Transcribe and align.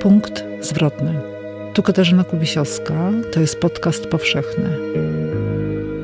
Punkt 0.00 0.44
zwrotny. 0.60 1.14
Tu 1.74 1.82
Katarzyna 1.82 2.24
Kubisiowska, 2.24 3.10
to 3.32 3.40
jest 3.40 3.60
podcast 3.60 4.06
powszechny. 4.06 4.78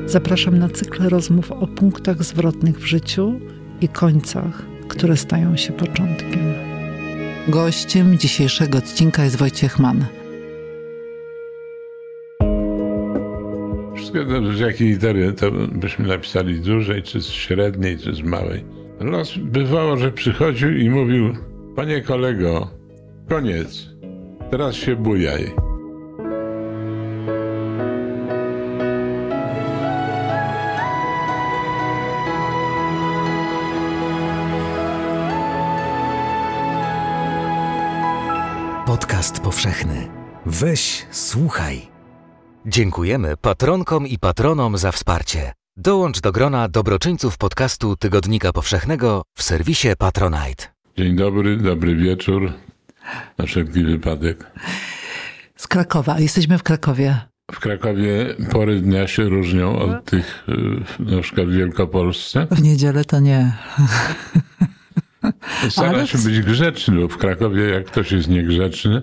Zapraszam 0.05 0.59
na 0.59 0.69
cykl 0.69 1.09
rozmów 1.09 1.51
o 1.51 1.67
punktach 1.67 2.23
zwrotnych 2.23 2.79
w 2.79 2.85
życiu 2.85 3.39
i 3.81 3.87
końcach, 3.87 4.65
które 4.87 5.17
stają 5.17 5.57
się 5.57 5.73
początkiem. 5.73 6.53
Gościem 7.47 8.17
dzisiejszego 8.17 8.77
odcinka 8.77 9.23
jest 9.23 9.35
Wojciech 9.35 9.79
Mann. 9.79 10.05
Wszystko 13.95 14.25
zależy 14.25 14.57
z 14.57 14.59
jakiej 14.59 14.87
litery 14.87 15.33
to 15.33 15.51
byśmy 15.51 16.07
napisali 16.07 16.55
z 16.55 16.61
dużej, 16.61 17.03
czy 17.03 17.21
z 17.21 17.27
średniej, 17.27 17.97
czy 17.97 18.15
z 18.15 18.21
małej. 18.21 18.63
Los 18.99 19.37
bywało, 19.37 19.97
że 19.97 20.11
przychodził 20.11 20.77
i 20.77 20.89
mówił, 20.89 21.33
panie 21.75 22.01
kolego, 22.01 22.82
koniec, 23.29 23.89
teraz 24.51 24.75
się 24.75 24.95
bujaj. 24.95 25.53
Podcast 38.85 39.39
powszechny. 39.39 40.07
Weź, 40.45 41.05
słuchaj. 41.11 41.81
Dziękujemy 42.65 43.37
patronkom 43.37 44.07
i 44.07 44.19
patronom 44.19 44.77
za 44.77 44.91
wsparcie. 44.91 45.53
Dołącz 45.77 46.21
do 46.21 46.31
grona 46.31 46.69
dobroczyńców 46.69 47.37
podcastu 47.37 47.95
Tygodnika 47.97 48.53
Powszechnego 48.53 49.21
w 49.37 49.43
serwisie 49.43 49.87
Patronite. 49.97 50.63
Dzień 50.97 51.15
dobry, 51.15 51.57
dobry 51.57 51.95
wieczór, 51.95 52.53
na 53.37 53.45
wszelki 53.45 53.83
wypadek. 53.83 54.45
Z 55.55 55.67
Krakowa. 55.67 56.19
Jesteśmy 56.19 56.57
w 56.57 56.63
Krakowie. 56.63 57.17
W 57.51 57.59
Krakowie 57.59 58.35
pory 58.51 58.81
dnia 58.81 59.07
się 59.07 59.23
różnią 59.23 59.79
od 59.79 60.05
tych 60.05 60.43
y, 60.99 61.15
na 61.15 61.21
przykład 61.21 61.47
w 61.47 61.51
Wielkopolsce. 61.51 62.47
W 62.51 62.61
niedzielę 62.61 63.05
to 63.05 63.19
nie. 63.19 63.53
Stara 65.69 65.89
Ale- 65.89 66.07
się 66.07 66.17
być 66.17 66.41
grzeczny, 66.41 66.99
bo 66.99 67.07
w 67.07 67.17
Krakowie 67.17 67.63
jak 67.63 67.85
ktoś 67.85 68.11
jest 68.11 68.27
niegrzeczny, 68.27 69.01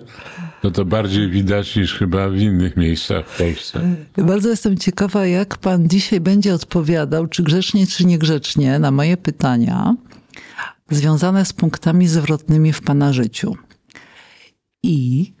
no 0.63 0.71
to 0.71 0.85
bardziej 0.85 1.29
widać 1.29 1.75
niż 1.75 1.93
chyba 1.93 2.29
w 2.29 2.35
innych 2.37 2.77
miejscach 2.77 3.27
w 3.27 3.37
Polsce. 3.37 3.95
Bardzo 4.17 4.49
jestem 4.49 4.77
ciekawa, 4.77 5.25
jak 5.25 5.57
pan 5.57 5.89
dzisiaj 5.89 6.19
będzie 6.19 6.53
odpowiadał, 6.53 7.27
czy 7.27 7.43
grzecznie, 7.43 7.87
czy 7.87 8.05
niegrzecznie, 8.05 8.79
na 8.79 8.91
moje 8.91 9.17
pytania 9.17 9.95
związane 10.89 11.45
z 11.45 11.53
punktami 11.53 12.07
zwrotnymi 12.07 12.73
w 12.73 12.81
pana 12.81 13.13
życiu. 13.13 13.55
I 14.83 15.33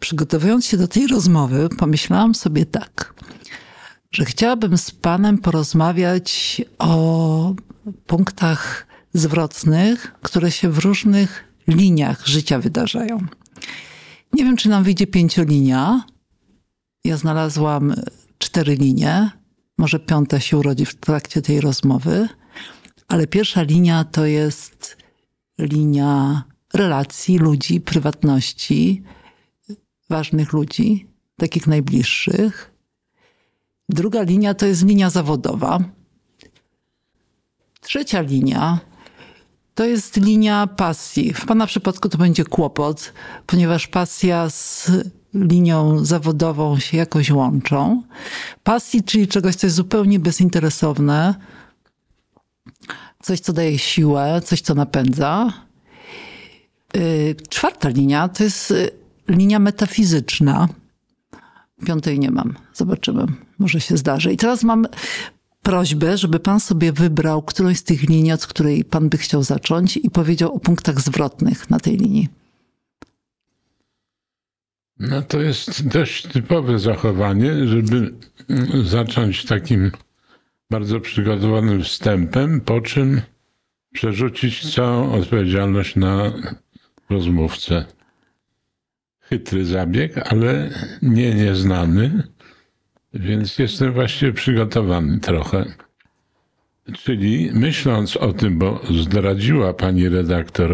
przygotowując 0.00 0.66
się 0.66 0.76
do 0.76 0.88
tej 0.88 1.06
rozmowy, 1.06 1.68
pomyślałam 1.78 2.34
sobie 2.34 2.66
tak, 2.66 3.14
że 4.12 4.24
chciałabym 4.24 4.78
z 4.78 4.90
panem 4.90 5.38
porozmawiać 5.38 6.62
o 6.78 7.54
punktach 8.06 8.86
zwrotnych, 9.14 10.14
które 10.22 10.50
się 10.50 10.70
w 10.70 10.78
różnych 10.78 11.44
liniach 11.68 12.26
życia 12.26 12.58
wydarzają. 12.58 13.18
Nie 14.32 14.44
wiem, 14.44 14.56
czy 14.56 14.68
nam 14.68 14.84
wyjdzie 14.84 15.06
pięciolinia, 15.06 16.04
ja 17.04 17.16
znalazłam 17.16 17.94
cztery 18.38 18.74
linie, 18.74 19.30
może 19.78 19.98
piąta 19.98 20.40
się 20.40 20.58
urodzi 20.58 20.86
w 20.86 20.94
trakcie 20.94 21.42
tej 21.42 21.60
rozmowy, 21.60 22.28
ale 23.08 23.26
pierwsza 23.26 23.62
linia 23.62 24.04
to 24.04 24.26
jest 24.26 24.96
linia 25.58 26.44
relacji, 26.74 27.38
ludzi, 27.38 27.80
prywatności, 27.80 29.02
ważnych 30.10 30.52
ludzi, 30.52 31.08
takich 31.36 31.66
najbliższych. 31.66 32.70
Druga 33.88 34.22
linia 34.22 34.54
to 34.54 34.66
jest 34.66 34.86
linia 34.86 35.10
zawodowa. 35.10 35.78
Trzecia 37.80 38.20
linia 38.20 38.80
to 39.74 39.84
jest 39.84 40.16
linia 40.16 40.66
pasji. 40.66 41.32
W 41.32 41.46
Pana 41.46 41.66
przypadku 41.66 42.08
to 42.08 42.18
będzie 42.18 42.44
kłopot, 42.44 43.12
ponieważ 43.46 43.86
pasja 43.86 44.50
z 44.50 44.90
linią 45.34 46.04
zawodową 46.04 46.78
się 46.78 46.96
jakoś 46.96 47.30
łączą. 47.30 48.02
Pasji, 48.62 49.02
czyli 49.02 49.28
czegoś, 49.28 49.54
co 49.54 49.66
jest 49.66 49.76
zupełnie 49.76 50.18
bezinteresowne, 50.18 51.34
coś, 53.22 53.40
co 53.40 53.52
daje 53.52 53.78
siłę, 53.78 54.40
coś, 54.44 54.60
co 54.60 54.74
napędza. 54.74 55.52
Yy, 56.94 57.34
Czwarta 57.48 57.88
linia 57.88 58.28
to 58.28 58.44
jest 58.44 58.70
y, 58.70 58.90
linia 59.28 59.58
metafizyczna. 59.58 60.68
Piątej 61.86 62.18
nie 62.18 62.30
mam. 62.30 62.54
Zobaczymy. 62.74 63.26
Może 63.58 63.80
się 63.80 63.96
zdarzy. 63.96 64.32
I 64.32 64.36
teraz 64.36 64.62
mam 64.62 64.86
prośbę, 65.62 66.18
żeby 66.18 66.40
pan 66.40 66.60
sobie 66.60 66.92
wybrał 66.92 67.42
którąś 67.42 67.78
z 67.78 67.82
tych 67.82 68.02
linii, 68.02 68.32
od 68.32 68.46
której 68.46 68.84
pan 68.84 69.08
by 69.08 69.18
chciał 69.18 69.42
zacząć 69.42 69.96
i 69.96 70.10
powiedział 70.10 70.54
o 70.54 70.60
punktach 70.60 71.00
zwrotnych 71.00 71.70
na 71.70 71.80
tej 71.80 71.96
linii. 71.96 72.28
No 74.98 75.22
to 75.22 75.40
jest 75.40 75.88
dość 75.88 76.26
typowe 76.26 76.78
zachowanie, 76.78 77.66
żeby 77.66 78.14
mm, 78.48 78.86
zacząć 78.86 79.44
takim 79.44 79.90
bardzo 80.70 81.00
przygotowanym 81.00 81.82
wstępem, 81.82 82.60
po 82.60 82.80
czym 82.80 83.20
przerzucić 83.92 84.74
całą 84.74 85.12
odpowiedzialność 85.12 85.96
na 85.96 86.32
rozmówcę. 87.10 87.84
Chytry 89.20 89.64
zabieg, 89.64 90.32
ale 90.32 90.70
nie 91.02 91.34
nieznany, 91.34 92.22
więc 93.14 93.58
jestem 93.58 93.92
właściwie 93.92 94.32
przygotowany 94.32 95.20
trochę. 95.20 95.64
Czyli 96.92 97.50
myśląc 97.52 98.16
o 98.16 98.32
tym, 98.32 98.58
bo 98.58 98.80
zdradziła 98.90 99.74
pani 99.74 100.08
redaktor 100.08 100.72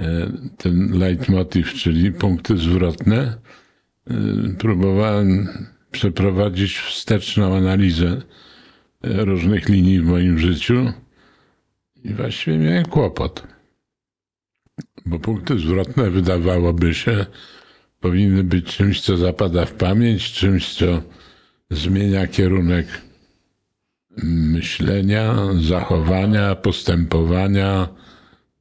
e, 0.00 0.32
ten 0.56 0.98
leitmotiv, 0.98 1.74
czyli 1.74 2.12
punkty 2.12 2.58
zwrotne, 2.58 3.16
e, 3.16 4.14
próbowałem 4.58 5.48
przeprowadzić 5.90 6.78
wsteczną 6.78 7.56
analizę 7.56 8.06
e, 9.02 9.24
różnych 9.24 9.68
linii 9.68 10.00
w 10.00 10.04
moim 10.04 10.38
życiu 10.38 10.92
i 12.04 12.14
właściwie 12.14 12.58
miałem 12.58 12.84
kłopot. 12.84 13.57
Bo 15.06 15.18
punkty 15.18 15.58
zwrotne 15.58 16.10
wydawałoby 16.10 16.94
się 16.94 17.26
powinny 18.00 18.44
być 18.44 18.76
czymś, 18.76 19.00
co 19.00 19.16
zapada 19.16 19.66
w 19.66 19.72
pamięć, 19.72 20.32
czymś, 20.32 20.74
co 20.74 21.02
zmienia 21.70 22.26
kierunek 22.26 22.86
myślenia, 24.24 25.34
zachowania, 25.60 26.54
postępowania, 26.54 27.88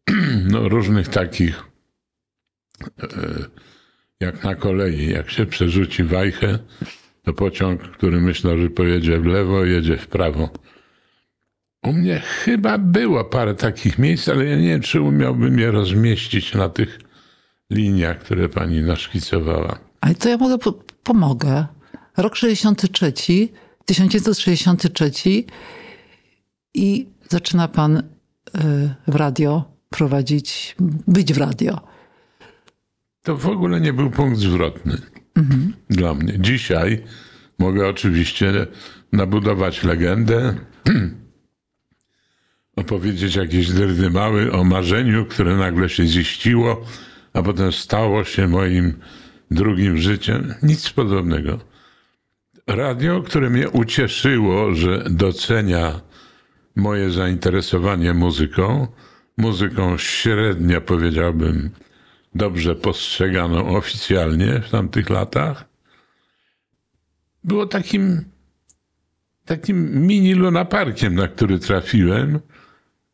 no, 0.52 0.70
różnych 0.70 1.08
takich, 1.08 1.64
e, 3.04 3.08
jak 4.20 4.44
na 4.44 4.56
kolei, 4.56 5.10
jak 5.10 5.32
się 5.32 5.46
przerzuci 5.46 6.04
wajchę, 6.04 6.60
to 7.24 7.34
pociąg, 7.34 7.82
który 7.82 8.22
myślał, 8.22 8.58
że 8.58 8.70
pojedzie 8.70 9.20
w 9.20 9.26
lewo, 9.26 9.66
jedzie 9.66 9.98
w 9.98 10.08
prawo. 10.08 10.50
U 11.88 11.94
mnie 11.94 12.20
chyba 12.20 12.78
było 12.78 13.26
parę 13.26 13.56
takich 13.56 14.00
miejsc, 14.00 14.30
ale 14.30 14.46
ja 14.46 14.58
nie 14.58 14.68
wiem, 14.68 14.82
czy 14.82 15.02
umiałbym 15.02 15.60
je 15.60 15.72
rozmieścić 15.72 16.54
na 16.54 16.70
tych 16.70 17.00
liniach, 17.70 18.20
które 18.20 18.50
pani 18.50 18.82
naszkicowała. 18.82 19.80
Ale 20.02 20.16
to 20.16 20.30
ja 20.30 20.38
mogę, 20.38 20.58
po, 20.58 20.74
pomogę. 21.04 21.66
Rok 22.18 22.36
63, 22.36 23.14
1963 23.86 25.12
i 26.74 27.08
zaczyna 27.30 27.68
pan 27.68 27.98
y, 27.98 28.04
w 29.08 29.16
radio 29.16 29.64
prowadzić, 29.90 30.76
być 31.08 31.34
w 31.34 31.38
radio. 31.38 31.80
To 33.24 33.38
w 33.38 33.48
ogóle 33.48 33.82
nie 33.82 33.94
był 33.94 34.12
punkt 34.12 34.40
zwrotny 34.40 34.98
dla 35.90 36.14
mnie. 36.14 36.40
Dzisiaj 36.40 37.04
mogę 37.60 37.88
oczywiście 37.88 38.68
nabudować 39.12 39.84
legendę, 39.84 40.56
opowiedzieć 42.78 43.36
jakieś 43.36 43.72
dyrdymały 43.72 44.52
o 44.52 44.64
marzeniu, 44.64 45.26
które 45.26 45.56
nagle 45.56 45.90
się 45.90 46.06
ziściło, 46.06 46.86
a 47.34 47.44
potem 47.44 47.72
stało 47.72 48.24
się 48.24 48.48
moim 48.48 49.00
drugim 49.52 49.98
życiem. 49.98 50.54
Nic 50.64 50.90
podobnego. 50.90 51.60
Radio, 52.68 53.22
które 53.22 53.50
mnie 53.50 53.70
ucieszyło, 53.70 54.76
że 54.76 55.04
docenia 55.10 56.02
moje 56.76 57.12
zainteresowanie 57.12 58.14
muzyką, 58.14 58.88
muzyką 59.38 59.98
średnio 59.98 60.82
powiedziałbym 60.82 61.70
dobrze 62.36 62.76
postrzeganą 62.76 63.78
oficjalnie 63.78 64.62
w 64.62 64.70
tamtych 64.70 65.10
latach, 65.10 65.66
było 67.44 67.66
takim, 67.66 68.26
takim 69.46 70.08
mini 70.08 70.34
lunaparkiem, 70.34 71.16
na 71.16 71.28
który 71.28 71.60
trafiłem 71.60 72.40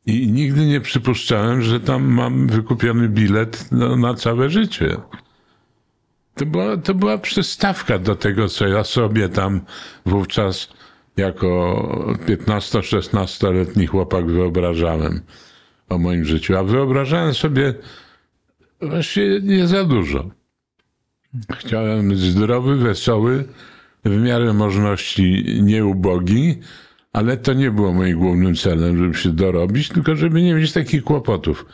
I 0.06 0.28
nigdy 0.32 0.66
nie 0.66 0.82
przypuszczałem, 0.82 1.62
że 1.62 1.80
tam 1.80 2.04
mam 2.04 2.48
wykupiony 2.48 3.10
bilet 3.10 3.72
no, 3.72 3.96
na 3.96 4.14
całe 4.14 4.50
życie. 4.50 4.98
To 6.36 6.46
była, 6.46 6.78
to 6.78 6.94
była 6.94 7.18
przystawka 7.18 8.00
do 8.00 8.16
tego, 8.16 8.50
co 8.50 8.68
ja 8.68 8.84
sobie 8.84 9.30
tam 9.30 9.62
wówczas 10.06 10.70
jako 11.18 12.16
15-16-letni 12.28 13.88
chłopak 13.88 14.26
wyobrażałem 14.26 15.22
o 15.90 15.98
moim 15.98 16.26
życiu. 16.26 16.58
A 16.58 16.64
wyobrażałem 16.64 17.34
sobie 17.34 17.74
właściwie 18.82 19.42
nie 19.42 19.68
za 19.68 19.86
dużo. 19.86 20.30
Chciałem 21.52 22.10
być 22.10 22.20
zdrowy, 22.20 22.76
wesoły, 22.76 23.48
w 24.06 24.22
miarę 24.22 24.54
możliwości 24.54 25.46
nieubogi, 25.62 26.60
ale 27.14 27.38
to 27.38 27.54
nie 27.54 27.72
było 27.72 27.94
moim 27.94 28.20
głównym 28.20 28.56
celem, 28.56 28.98
żeby 28.98 29.16
się 29.16 29.30
dorobić, 29.30 29.90
tylko 29.90 30.16
żeby 30.16 30.42
nie 30.42 30.54
mieć 30.54 30.74
takich 30.74 31.04
kłopotów, 31.04 31.66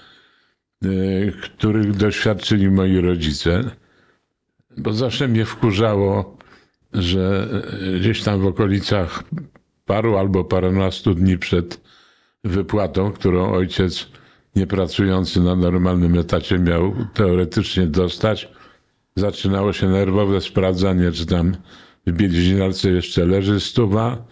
y, 0.85 1.33
których 1.43 1.95
doświadczyli 1.95 2.69
moi 2.69 3.01
rodzice. 3.01 3.63
Bo 4.77 4.93
zawsze 4.93 5.27
mnie 5.27 5.45
wkurzało, 5.45 6.37
że 6.93 7.47
y, 7.95 7.99
gdzieś 7.99 8.23
tam 8.23 8.41
w 8.41 8.45
okolicach 8.45 9.23
paru 9.85 10.17
albo 10.17 10.43
parunastu 10.43 11.15
dni 11.15 11.37
przed 11.37 11.81
wypłatą, 12.43 13.11
którą 13.11 13.51
ojciec 13.51 14.07
niepracujący 14.55 15.41
na 15.41 15.55
normalnym 15.55 16.19
etacie 16.19 16.59
miał 16.59 16.95
teoretycznie 17.13 17.87
dostać, 17.87 18.49
zaczynało 19.15 19.73
się 19.73 19.89
nerwowe 19.89 20.41
sprawdzanie, 20.41 21.11
czy 21.11 21.25
tam 21.25 21.55
w 22.07 22.11
bieliźniarce 22.11 22.89
jeszcze 22.89 23.25
leży 23.25 23.59
stuwa 23.59 24.25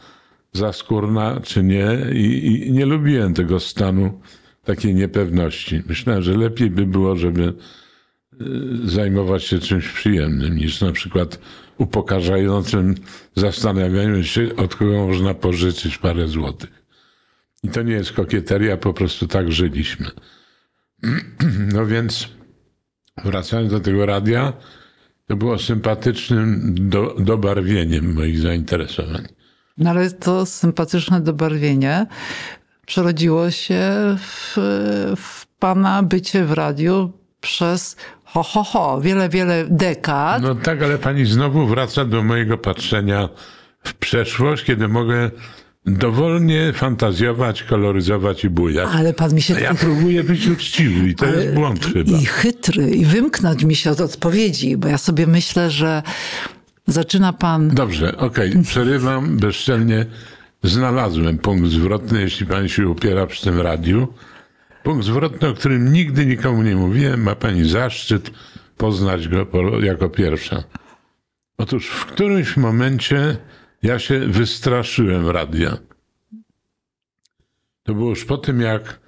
zaskórna, 0.53 1.39
czy 1.43 1.63
nie. 1.63 1.87
I, 2.13 2.47
I, 2.47 2.71
nie 2.71 2.85
lubiłem 2.85 3.33
tego 3.33 3.59
stanu 3.59 4.21
takiej 4.63 4.95
niepewności. 4.95 5.81
Myślałem, 5.89 6.23
że 6.23 6.37
lepiej 6.37 6.69
by 6.69 6.85
było, 6.85 7.15
żeby 7.15 7.53
y, 8.41 8.89
zajmować 8.89 9.43
się 9.43 9.59
czymś 9.59 9.87
przyjemnym, 9.87 10.55
niż 10.55 10.81
na 10.81 10.91
przykład 10.91 11.39
upokarzającym 11.77 12.95
zastanawianiem 13.35 14.23
się, 14.23 14.55
od 14.55 14.75
kogo 14.75 15.07
można 15.07 15.33
pożyczyć 15.33 15.97
parę 15.97 16.27
złotych. 16.27 16.83
I 17.63 17.69
to 17.69 17.81
nie 17.81 17.93
jest 17.93 18.11
kokieteria, 18.11 18.77
po 18.77 18.93
prostu 18.93 19.27
tak 19.27 19.51
żyliśmy. 19.51 20.07
No 21.73 21.85
więc 21.85 22.27
wracając 23.25 23.71
do 23.71 23.79
tego 23.79 24.05
radia, 24.05 24.53
to 25.27 25.35
było 25.35 25.59
sympatycznym 25.59 26.75
do, 26.89 27.15
dobarwieniem 27.19 28.13
moich 28.13 28.39
zainteresowań. 28.39 29.27
No 29.77 29.89
ale 29.89 30.11
to 30.11 30.45
sympatyczne 30.45 31.21
dobarwienie 31.21 32.05
przerodziło 32.85 33.51
się 33.51 33.81
w, 34.17 34.53
w 35.17 35.45
pana 35.59 36.03
bycie 36.03 36.45
w 36.45 36.51
radiu 36.51 37.11
przez 37.41 37.95
ho, 38.23 38.43
ho, 38.43 38.63
ho, 38.63 39.01
wiele, 39.01 39.29
wiele 39.29 39.65
dekad. 39.69 40.41
No 40.41 40.55
tak, 40.55 40.83
ale 40.83 40.97
pani 40.97 41.25
znowu 41.25 41.67
wraca 41.67 42.05
do 42.05 42.23
mojego 42.23 42.57
patrzenia 42.57 43.29
w 43.83 43.93
przeszłość, 43.93 44.63
kiedy 44.63 44.87
mogę 44.87 45.31
dowolnie 45.85 46.73
fantazjować, 46.73 47.63
koloryzować 47.63 48.43
i 48.43 48.49
bujać. 48.49 48.89
Ale 48.93 49.13
pan 49.13 49.33
mi 49.33 49.41
się... 49.41 49.55
A 49.55 49.59
ja 49.59 49.73
próbuję 49.73 50.23
być 50.23 50.47
uczciwy 50.47 51.09
i 51.09 51.15
to 51.15 51.25
Ale- 51.25 51.43
jest 51.43 51.53
błąd 51.55 51.85
chyba. 51.85 52.17
I 52.17 52.25
chytry, 52.25 52.89
i 52.89 53.05
wymknąć 53.05 53.63
mi 53.63 53.75
się 53.75 53.91
od 53.91 54.01
odpowiedzi, 54.01 54.77
bo 54.77 54.87
ja 54.87 54.97
sobie 54.97 55.27
myślę, 55.27 55.71
że 55.71 56.03
zaczyna 56.87 57.33
pan... 57.33 57.69
Dobrze, 57.69 58.17
okej, 58.17 58.63
przerywam 58.63 59.37
bezczelnie. 59.37 60.05
Znalazłem 60.63 61.37
punkt 61.37 61.69
zwrotny, 61.69 62.21
jeśli 62.21 62.45
pani 62.45 62.69
się 62.69 62.87
upiera 62.87 63.27
przy 63.27 63.43
tym 63.43 63.61
radiu. 63.61 64.13
Punkt 64.83 65.05
zwrotny, 65.05 65.47
o 65.47 65.53
którym 65.53 65.93
nigdy 65.93 66.25
nikomu 66.25 66.63
nie 66.63 66.75
mówiłem, 66.75 67.23
ma 67.23 67.35
pani 67.35 67.69
zaszczyt 67.69 68.31
poznać 68.77 69.27
go 69.27 69.47
jako 69.81 70.09
pierwsza. 70.09 70.63
Otóż 71.57 71.87
w 71.87 72.05
którymś 72.05 72.57
momencie 72.57 73.37
ja 73.83 73.99
się 73.99 74.19
wystraszyłem 74.19 75.29
radia. 75.29 75.77
To 77.83 77.93
było 77.93 78.09
już 78.09 78.25
po 78.25 78.37
tym, 78.37 78.61
jak 78.61 78.99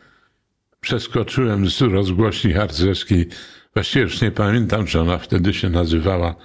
przeskoczyłem 0.81 1.69
z 1.69 1.81
rozgłośni 1.81 2.53
harcerskiej. 2.53 3.27
Właściwie 3.73 4.03
już 4.03 4.21
nie 4.21 4.31
pamiętam, 4.31 4.85
czy 4.85 4.99
ona 4.99 5.17
wtedy 5.17 5.53
się 5.53 5.69
nazywała 5.69 6.35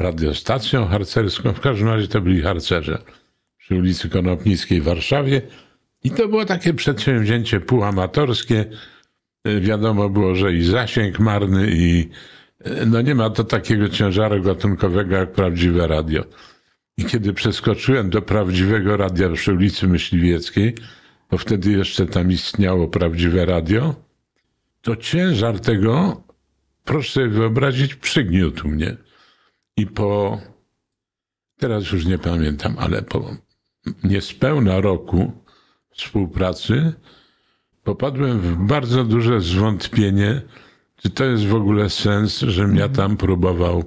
radiostacją 0.00 0.86
harcerską. 0.86 1.52
W 1.52 1.60
każdym 1.60 1.88
razie 1.88 2.08
to 2.08 2.20
byli 2.20 2.42
harcerze 2.42 3.02
przy 3.58 3.74
ulicy 3.74 4.08
Konopnickiej 4.08 4.80
w 4.80 4.84
Warszawie. 4.84 5.42
I 6.04 6.10
to 6.10 6.28
było 6.28 6.44
takie 6.44 6.74
przedsięwzięcie 6.74 7.60
półamatorskie. 7.60 8.64
Y, 9.48 9.60
Wiadomo 9.60 10.08
było, 10.08 10.34
że 10.34 10.52
i 10.52 10.64
zasięg 10.64 11.18
marny, 11.18 11.70
i 11.70 12.08
y, 12.66 12.86
no 12.86 13.00
nie 13.02 13.14
ma 13.14 13.30
to 13.30 13.44
takiego 13.44 13.88
ciężaru 13.88 14.42
gatunkowego 14.42 15.16
jak 15.16 15.32
prawdziwe 15.32 15.86
radio. 15.86 16.24
I 16.96 17.04
kiedy 17.04 17.32
przeskoczyłem 17.32 18.10
do 18.10 18.22
prawdziwego 18.22 18.96
radia 18.96 19.30
przy 19.30 19.52
ulicy 19.52 19.88
Myśliwieckiej, 19.88 20.74
bo 21.30 21.38
wtedy 21.38 21.70
jeszcze 21.70 22.06
tam 22.06 22.32
istniało 22.32 22.88
prawdziwe 22.88 23.44
radio, 23.44 23.94
to 24.82 24.96
ciężar 24.96 25.60
tego, 25.60 26.22
proszę 26.84 27.12
sobie 27.12 27.28
wyobrazić, 27.28 27.94
przygniótł 27.94 28.68
mnie. 28.68 28.96
I 29.76 29.86
po, 29.86 30.40
teraz 31.58 31.92
już 31.92 32.06
nie 32.06 32.18
pamiętam, 32.18 32.76
ale 32.78 33.02
po 33.02 33.36
niespełna 34.04 34.80
roku 34.80 35.32
współpracy 35.90 36.92
popadłem 37.82 38.40
w 38.40 38.56
bardzo 38.56 39.04
duże 39.04 39.40
zwątpienie, 39.40 40.42
czy 40.96 41.10
to 41.10 41.24
jest 41.24 41.46
w 41.46 41.54
ogóle 41.54 41.90
sens, 41.90 42.38
żebym 42.38 42.76
ja 42.76 42.88
tam 42.88 43.16
próbował 43.16 43.84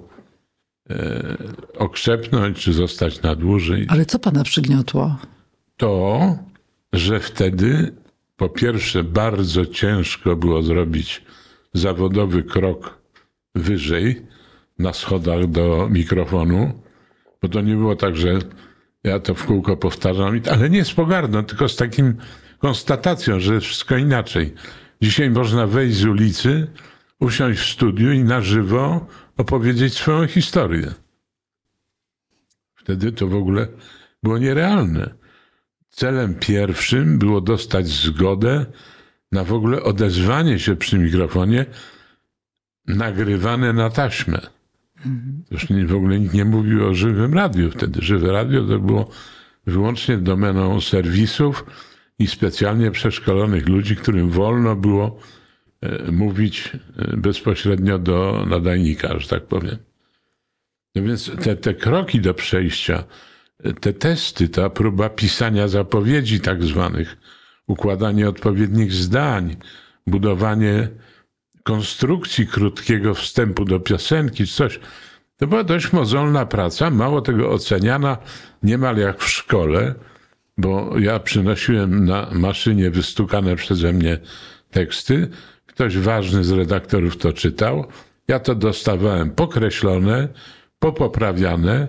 e, 0.90 1.38
okrzepnąć, 1.78 2.58
czy 2.58 2.74
zostać 2.74 3.22
na 3.22 3.36
dłużej. 3.36 3.86
Ale 3.90 4.06
co 4.06 4.20
pana 4.20 4.44
przygniotło? 4.44 5.18
To, 5.78 6.20
że 6.94 7.20
wtedy 7.20 7.94
po 8.36 8.50
pierwsze 8.50 9.04
bardzo 9.04 9.66
ciężko 9.66 10.36
było 10.36 10.64
zrobić 10.64 11.22
zawodowy 11.74 12.44
krok 12.44 13.02
wyżej 13.56 14.26
na 14.80 14.94
schodach 14.94 15.48
do 15.48 15.88
mikrofonu, 15.92 16.82
bo 17.42 17.50
to 17.50 17.62
nie 17.62 17.76
było 17.76 17.96
tak, 17.96 18.16
że 18.16 18.40
ja 19.04 19.20
to 19.20 19.36
w 19.36 19.46
kółko 19.46 19.78
powtarzam, 19.78 20.42
ale 20.52 20.70
nie 20.70 20.86
z 20.86 20.94
pogardą, 20.94 21.44
tylko 21.44 21.70
z 21.70 21.76
takim 21.76 22.18
konstatacją, 22.60 23.40
że 23.40 23.60
wszystko 23.60 23.98
inaczej. 23.98 24.54
Dzisiaj 25.02 25.30
można 25.30 25.68
wejść 25.68 25.96
z 25.96 26.06
ulicy, 26.06 26.68
usiąść 27.20 27.60
w 27.60 27.74
studiu 27.74 28.12
i 28.12 28.24
na 28.24 28.42
żywo 28.42 29.08
opowiedzieć 29.38 29.94
swoją 29.94 30.28
historię. 30.28 30.94
Wtedy 32.76 33.12
to 33.12 33.28
w 33.28 33.36
ogóle 33.36 33.68
było 34.24 34.38
nierealne. 34.38 35.14
Celem 35.90 36.36
pierwszym 36.36 37.20
było 37.20 37.42
dostać 37.42 37.88
zgodę 37.88 38.66
na 39.32 39.44
w 39.44 39.54
ogóle 39.54 39.84
odezwanie 39.84 40.60
się 40.60 40.76
przy 40.76 41.00
mikrofonie 41.00 41.66
nagrywane 42.88 43.74
na 43.74 43.90
taśmę. 43.90 44.42
Już 45.52 45.70
nie, 45.70 45.86
w 45.86 45.96
ogóle 45.96 46.20
nikt 46.20 46.34
nie 46.34 46.46
mówił 46.46 46.88
o 46.88 46.94
żywym 46.94 47.34
radiu 47.34 47.72
wtedy. 47.72 48.02
Żywe 48.02 48.32
radio 48.32 48.68
to 48.68 48.80
było 48.80 49.10
wyłącznie 49.68 50.18
domeną 50.18 50.82
serwisów 50.82 51.66
i 52.20 52.28
specjalnie 52.28 52.92
przeszkolonych 52.92 53.70
ludzi, 53.70 53.96
którym 53.96 54.30
wolno 54.30 54.76
było 54.76 55.20
e, 55.82 56.12
mówić 56.12 56.72
e, 56.98 57.18
bezpośrednio 57.18 58.00
do 58.00 58.46
nadajnika, 58.50 59.20
że 59.20 59.28
tak 59.28 59.46
powiem. 59.46 59.78
No 60.96 61.04
więc 61.04 61.32
te, 61.44 61.56
te 61.56 61.74
kroki 61.74 62.20
do 62.22 62.34
przejścia, 62.34 63.04
e, 63.64 63.74
te 63.74 63.94
testy, 63.94 64.50
ta 64.50 64.70
próba 64.70 65.10
pisania 65.10 65.68
zapowiedzi 65.68 66.40
tak 66.40 66.64
zwanych, 66.64 67.18
układanie 67.68 68.30
odpowiednich 68.30 68.94
zdań, 68.94 69.56
budowanie 70.08 70.88
konstrukcji 71.64 72.48
krótkiego 72.48 73.14
wstępu 73.14 73.66
do 73.66 73.80
piosenki, 73.80 74.48
coś. 74.48 74.80
To 75.38 75.48
była 75.48 75.64
dość 75.64 75.94
mozolna 75.94 76.46
praca, 76.46 76.90
mało 76.90 77.22
tego 77.22 77.52
oceniana 77.52 78.18
niemal 78.64 78.98
jak 78.98 79.22
w 79.22 79.30
szkole, 79.30 79.96
bo 80.58 81.00
ja 81.00 81.20
przynosiłem 81.20 82.06
na 82.06 82.28
maszynie 82.32 82.92
wystukane 82.92 83.56
przeze 83.56 83.94
mnie 83.94 84.18
teksty, 84.72 85.30
ktoś 85.66 85.98
ważny 85.98 86.44
z 86.44 86.52
redaktorów 86.52 87.18
to 87.18 87.34
czytał, 87.34 87.86
ja 88.28 88.40
to 88.40 88.56
dostawałem 88.56 89.32
pokreślone, 89.32 90.28
popoprawiane, 90.80 91.88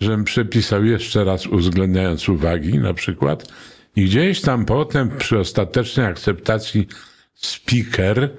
żebym 0.00 0.24
przepisał 0.24 0.84
jeszcze 0.84 1.24
raz 1.24 1.46
uwzględniając 1.46 2.28
uwagi 2.28 2.78
na 2.78 2.94
przykład 2.94 3.52
i 3.96 4.04
gdzieś 4.04 4.40
tam 4.40 4.64
potem 4.64 5.18
przy 5.18 5.38
ostatecznej 5.38 6.06
akceptacji 6.06 6.86
speaker, 7.34 8.30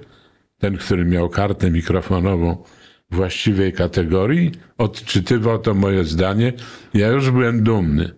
ten, 0.58 0.76
który 0.76 1.04
miał 1.04 1.28
kartę 1.28 1.70
mikrofonową 1.70 2.64
właściwej 3.10 3.72
kategorii, 3.72 4.52
odczytywał 4.78 5.58
to 5.58 5.74
moje 5.74 6.04
zdanie. 6.04 6.52
Ja 6.94 7.08
już 7.08 7.30
byłem 7.30 7.62
dumny, 7.62 8.10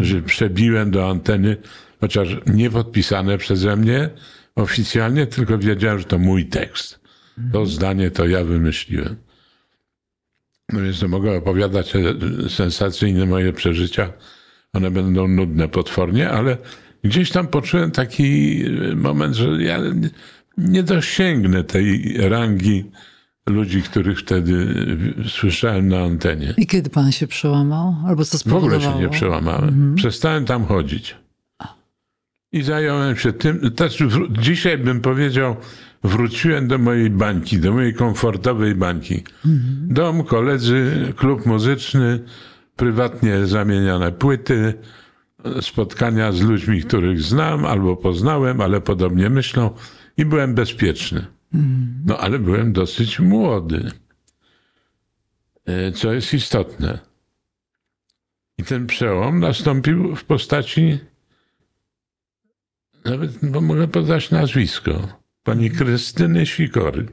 że 0.00 0.22
przebiłem 0.22 0.90
do 0.90 1.10
anteny, 1.10 1.56
chociaż 2.00 2.28
nie 2.46 2.70
podpisane 2.70 3.38
przeze 3.38 3.76
mnie, 3.76 4.10
oficjalnie, 4.54 5.26
tylko 5.26 5.58
wiedziałem, 5.58 5.98
że 5.98 6.04
to 6.04 6.18
mój 6.18 6.46
tekst. 6.46 7.00
To 7.52 7.66
zdanie 7.66 8.10
to 8.10 8.26
ja 8.26 8.44
wymyśliłem. 8.44 9.16
No 10.72 10.80
więc 10.80 11.02
mogę 11.02 11.36
opowiadać 11.38 11.96
e, 11.96 12.00
sensacyjne 12.48 13.26
moje 13.26 13.52
przeżycia. 13.52 14.12
One 14.72 14.90
będą 14.90 15.28
nudne 15.28 15.68
potwornie, 15.68 16.30
ale 16.30 16.56
gdzieś 17.04 17.30
tam 17.30 17.48
poczułem 17.48 17.90
taki 17.90 18.62
e, 18.66 18.96
moment, 18.96 19.34
że 19.34 19.62
ja 19.62 19.78
nie 20.58 20.82
dosięgnę 20.82 21.64
tej 21.64 22.16
rangi 22.28 22.84
ludzi, 23.48 23.82
których 23.82 24.18
wtedy 24.20 24.74
słyszałem 25.28 25.88
na 25.88 25.98
antenie. 25.98 26.54
I 26.56 26.66
kiedy 26.66 26.90
pan 26.90 27.12
się 27.12 27.26
przełamał? 27.26 27.94
Albo 28.06 28.24
co 28.24 28.38
W 28.38 28.40
spowodowało? 28.40 28.76
ogóle 28.76 28.92
się 28.92 29.00
nie 29.00 29.08
przełamałem. 29.08 29.94
Przestałem 29.96 30.44
tam 30.44 30.64
chodzić. 30.64 31.16
I 32.52 32.62
zająłem 32.62 33.16
się 33.16 33.32
tym. 33.32 33.60
Dzisiaj 34.30 34.78
bym 34.78 35.00
powiedział, 35.00 35.56
wróciłem 36.04 36.68
do 36.68 36.78
mojej 36.78 37.10
bańki, 37.10 37.58
do 37.58 37.72
mojej 37.72 37.94
komfortowej 37.94 38.74
bańki. 38.74 39.22
Dom, 39.82 40.24
koledzy, 40.24 41.12
klub 41.16 41.46
muzyczny, 41.46 42.20
prywatnie 42.76 43.46
zamieniane 43.46 44.12
płyty, 44.12 44.74
spotkania 45.60 46.32
z 46.32 46.40
ludźmi, 46.40 46.82
których 46.82 47.22
znam 47.22 47.64
albo 47.64 47.96
poznałem, 47.96 48.60
ale 48.60 48.80
podobnie 48.80 49.30
myślą 49.30 49.70
i 50.16 50.24
byłem 50.24 50.54
bezpieczny. 50.54 51.26
No 52.04 52.18
ale 52.18 52.38
byłem 52.38 52.72
dosyć 52.72 53.20
młody, 53.20 53.90
E, 55.66 55.92
co 55.92 56.12
jest 56.12 56.34
istotne. 56.34 56.98
I 58.58 58.64
ten 58.64 58.86
przełom 58.86 59.40
nastąpił 59.40 60.16
w 60.16 60.24
postaci, 60.24 60.98
nawet 63.04 63.50
bo 63.50 63.60
mogę 63.60 63.88
podać 63.88 64.30
nazwisko, 64.30 65.20
pani 65.42 65.70
Krystyny 65.70 66.46
Sikory. 66.46 67.06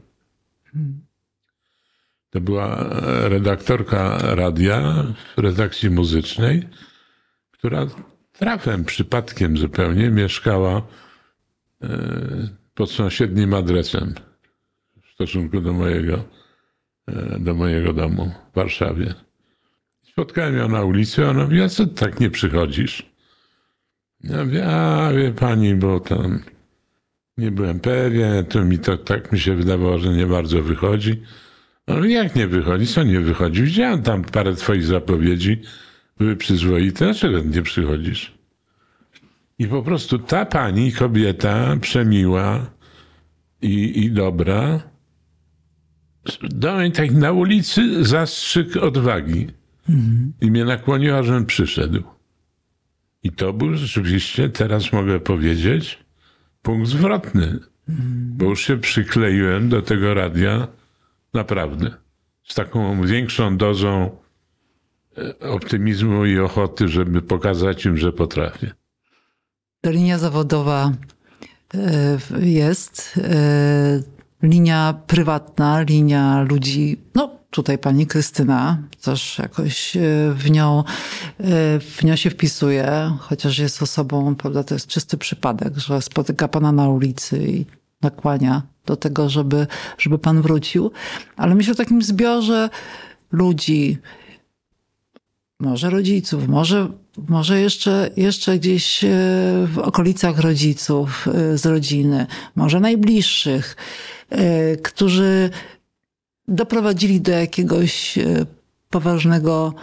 To 2.29 2.41
była 2.41 2.77
e, 2.79 3.29
redaktorka 3.29 4.17
radia 4.35 5.03
w 5.37 5.39
redakcji 5.39 5.89
muzycznej, 5.89 6.69
która 7.51 7.87
trafem, 8.31 8.85
przypadkiem 8.85 9.57
zupełnie 9.57 10.09
mieszkała 10.09 10.81
e, 11.83 12.62
pod 12.73 12.91
sąsiednim 12.91 13.53
adresem 13.53 14.15
w 15.03 15.13
stosunku 15.13 15.61
do 15.61 15.73
mojego, 15.73 16.23
e, 17.07 17.39
do 17.39 17.53
mojego 17.53 17.93
domu 17.93 18.31
w 18.51 18.55
Warszawie. 18.55 19.13
Spotkałem 20.03 20.57
ją 20.57 20.69
na 20.69 20.83
ulicy, 20.83 21.27
ona 21.27 21.43
mówi, 21.43 21.61
a 21.61 21.69
co 21.69 21.85
tak 21.85 22.19
nie 22.19 22.29
przychodzisz? 22.29 23.13
Ja 24.23 24.45
mówię, 24.45 24.67
a 24.67 25.13
wie 25.13 25.31
pani, 25.31 25.75
bo 25.75 25.99
tam 25.99 26.43
nie 27.37 27.51
byłem 27.51 27.79
pewien, 27.79 28.45
to 28.45 28.65
mi 28.65 28.79
to 28.79 28.97
tak 28.97 29.31
mi 29.31 29.39
się 29.39 29.55
wydawało, 29.55 29.97
że 29.97 30.09
nie 30.09 30.25
bardzo 30.25 30.61
wychodzi. 30.61 31.21
No 31.87 32.05
jak 32.05 32.35
nie 32.35 32.47
wychodzi? 32.47 32.87
Co 32.87 33.03
nie 33.03 33.19
wychodzi? 33.19 33.63
Widziałem 33.63 34.03
tam 34.03 34.23
parę 34.23 34.55
twoich 34.55 34.83
zapowiedzi, 34.83 35.61
były 36.17 36.35
przyzwoite, 36.35 37.05
dlaczego 37.05 37.39
nie 37.39 37.61
przychodzisz? 37.61 38.42
I 39.59 39.67
po 39.67 39.83
prostu 39.83 40.19
ta 40.19 40.45
pani, 40.45 40.91
kobieta, 40.91 41.77
przemiła 41.81 42.71
i, 43.61 44.03
i 44.03 44.11
dobra, 44.11 44.83
dała 46.41 46.83
mi 46.83 46.91
tak 46.91 47.11
na 47.11 47.31
ulicy 47.31 48.05
zastrzyk 48.05 48.77
odwagi. 48.77 49.47
I 50.41 50.51
mnie 50.51 50.65
nakłoniła, 50.65 51.23
żebym 51.23 51.45
przyszedł. 51.45 52.03
I 53.23 53.31
to 53.31 53.53
był 53.53 53.75
rzeczywiście, 53.75 54.49
teraz 54.49 54.93
mogę 54.93 55.19
powiedzieć, 55.19 56.03
punkt 56.61 56.89
zwrotny. 56.89 57.59
Bo 58.37 58.45
już 58.45 58.61
się 58.61 58.77
przykleiłem 58.77 59.69
do 59.69 59.81
tego 59.81 60.13
radia 60.13 60.67
naprawdę. 61.33 61.91
Z 62.43 62.55
taką 62.55 63.05
większą 63.05 63.57
dozą 63.57 64.17
e, 65.17 65.39
optymizmu 65.39 66.25
i 66.25 66.39
ochoty, 66.39 66.87
żeby 66.87 67.21
pokazać 67.21 67.85
im, 67.85 67.97
że 67.97 68.13
potrafię. 68.13 68.73
Linia 69.85 70.17
zawodowa 70.17 70.91
e, 71.73 72.17
jest, 72.41 73.19
e, 73.23 74.03
linia 74.43 75.01
prywatna, 75.07 75.81
linia 75.81 76.41
ludzi, 76.41 77.01
no 77.15 77.29
tutaj 77.49 77.77
pani 77.77 78.07
Krystyna 78.07 78.77
też 79.01 79.39
jakoś 79.39 79.97
e, 79.97 80.01
w 80.35 80.51
nią, 80.51 80.83
w 81.79 82.03
nią 82.03 82.15
się 82.15 82.29
wpisuje, 82.29 83.11
chociaż 83.19 83.59
jest 83.59 83.81
osobą, 83.81 84.35
prawda, 84.35 84.63
to 84.63 84.73
jest 84.75 84.87
czysty 84.87 85.17
przypadek, 85.17 85.77
że 85.77 86.01
spotyka 86.01 86.47
pana 86.47 86.71
na 86.71 86.89
ulicy 86.89 87.47
i 87.47 87.65
nakłania 88.01 88.61
do 88.85 88.95
tego, 88.95 89.29
żeby, 89.29 89.67
żeby 89.97 90.19
pan 90.19 90.41
wrócił. 90.41 90.91
Ale 91.35 91.55
myślę 91.55 91.73
o 91.73 91.77
takim 91.77 92.01
zbiorze 92.01 92.69
ludzi, 93.31 93.97
może 95.59 95.89
rodziców, 95.89 96.47
może, 96.47 96.89
może 97.17 97.61
jeszcze, 97.61 98.09
jeszcze 98.17 98.59
gdzieś 98.59 99.03
e, 99.03 99.07
w 99.67 99.79
okolicach 99.79 100.39
rodziców 100.39 101.27
e, 101.27 101.57
z 101.57 101.65
rodziny, 101.65 102.25
może 102.55 102.79
najbliższych, 102.79 103.75
e, 104.29 104.75
którzy 104.77 105.49
doprowadzili 106.47 107.21
do 107.21 107.31
jakiegoś 107.31 108.19
poważnego 108.89 109.73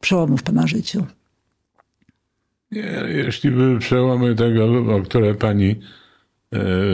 przełomu 0.00 0.36
w 0.36 0.42
pana 0.42 0.66
życiu. 0.66 1.06
Nie, 2.70 3.04
jeśli 3.08 3.50
były 3.50 3.78
przełomy 3.78 4.34
tego, 4.34 4.94
o 4.96 5.02
które 5.02 5.34
pani 5.34 5.76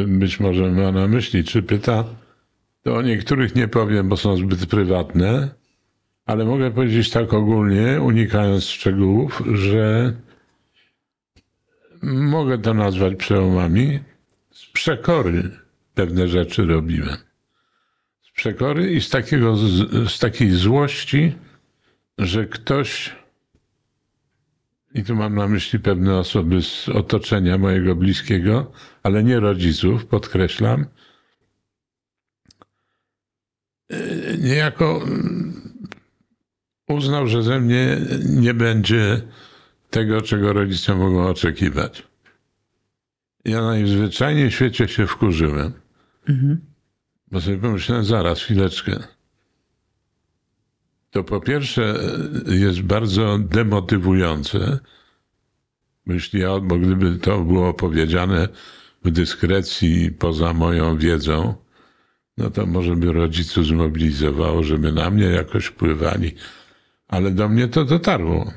być 0.07 0.41
może 0.41 0.71
ma 0.71 0.93
na 0.93 1.09
myśli, 1.09 1.45
czy 1.45 1.63
pyta, 1.63 2.05
to 2.83 2.95
o 2.95 3.03
niektórych 3.03 3.55
nie 3.55 3.69
powiem, 3.69 4.09
bo 4.09 4.17
są 4.17 4.37
zbyt 4.37 4.67
prywatne, 4.67 5.49
ale 6.29 6.45
mogę 6.45 6.71
powiedzieć 6.71 7.11
tak 7.11 7.35
ogólnie, 7.35 8.01
unikając 8.03 8.65
szczegółów, 8.65 9.43
że 9.53 10.15
mogę 12.03 12.59
to 12.59 12.75
nazwać 12.75 13.15
przełomami. 13.17 14.01
Z 14.51 14.67
przekory 14.67 15.51
pewne 15.95 16.29
rzeczy 16.29 16.67
robiłem. 16.67 17.17
Z 18.23 18.31
przekory 18.31 18.93
i 18.93 19.01
z, 19.01 19.11
takiego, 19.11 19.57
z, 19.57 19.65
z 20.11 20.19
takiej 20.19 20.51
złości, 20.51 21.35
że 22.19 22.47
ktoś 22.47 23.17
i 24.95 25.05
tu 25.05 25.15
mam 25.15 25.35
na 25.35 25.49
myśli 25.49 25.79
pewne 25.79 26.19
osoby 26.19 26.63
z 26.63 26.89
otoczenia 26.89 27.59
mojego 27.59 27.95
bliskiego, 27.95 28.73
ale 29.03 29.25
nie 29.25 29.41
rodziców, 29.41 30.07
podkreślam. 30.07 30.87
Yy, 33.91 34.39
Niejako 34.39 35.03
mm, 35.03 35.68
uznał, 36.89 37.27
że 37.27 37.43
ze 37.43 37.61
mnie 37.61 37.97
nie 38.25 38.55
będzie 38.55 39.23
tego, 39.91 40.23
czego 40.23 40.53
rodzice 40.53 40.95
mogą 40.95 41.29
oczekiwać. 41.29 42.03
Ja 43.45 43.63
najzwyczajniej 43.63 44.51
w 44.51 44.55
świecie 44.55 44.89
się 44.89 45.07
wkurzyłem. 45.07 45.73
Bo 47.31 47.41
sobie 47.41 47.59
pomyślałem, 47.59 48.05
zaraz, 48.05 48.41
chwileczkę 48.41 48.99
to 51.11 51.25
po 51.25 51.41
pierwsze 51.41 51.95
jest 52.47 52.83
bardzo 52.83 53.39
demotywujące. 53.39 54.79
Jeśli 56.07 56.41
ja, 56.41 56.61
bo 56.61 56.79
gdyby 56.79 57.19
to 57.19 57.41
było 57.41 57.75
powiedziane 57.75 58.49
w 59.05 59.11
dyskrecji 59.11 60.11
poza 60.11 60.53
moją 60.53 60.99
wiedzą, 60.99 61.55
no 62.37 62.51
to 62.51 62.67
może 62.67 62.97
by 62.97 63.13
rodziców 63.13 63.67
zmobilizowało, 63.67 64.63
żeby 64.63 64.93
na 64.93 65.11
mnie 65.11 65.25
jakoś 65.25 65.65
wpływali. 65.65 66.35
Ale 67.09 67.31
do 67.31 67.49
mnie 67.49 67.69
to 67.69 67.85
dotarło. 67.85 68.53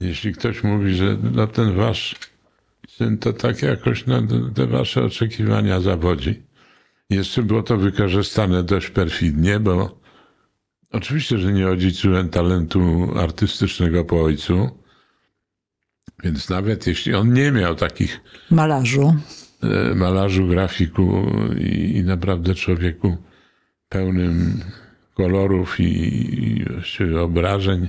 Jeśli 0.00 0.32
ktoś 0.32 0.64
mówi, 0.64 0.94
że 0.94 1.16
no 1.32 1.46
ten 1.46 1.76
wasz 1.76 2.16
syn 2.88 3.18
to 3.18 3.32
tak 3.32 3.62
jakoś 3.62 4.06
na 4.06 4.22
te 4.54 4.66
wasze 4.66 5.04
oczekiwania 5.04 5.80
zawodzi. 5.80 6.42
Jeszcze 7.10 7.42
było 7.42 7.62
to 7.62 7.76
wykorzystane 7.76 8.62
dość 8.62 8.90
perfidnie, 8.90 9.60
bo 9.60 10.02
Oczywiście, 10.92 11.38
że 11.38 11.52
nie 11.52 11.68
odziedziczyłem 11.68 12.28
talentu 12.28 13.08
artystycznego 13.18 14.04
po 14.04 14.22
ojcu, 14.22 14.70
więc 16.24 16.48
nawet 16.48 16.86
jeśli 16.86 17.14
on 17.14 17.32
nie 17.32 17.52
miał 17.52 17.74
takich 17.74 18.20
Malarzu. 18.50 19.14
e, 19.62 19.94
malarzu, 19.94 20.46
grafiku 20.46 21.26
i, 21.58 21.96
i 21.96 22.04
naprawdę 22.04 22.54
człowieku 22.54 23.16
pełnym 23.88 24.60
kolorów 25.14 25.80
i, 25.80 25.84
i 26.44 26.64
właściwie 26.64 27.20
obrażeń 27.20 27.88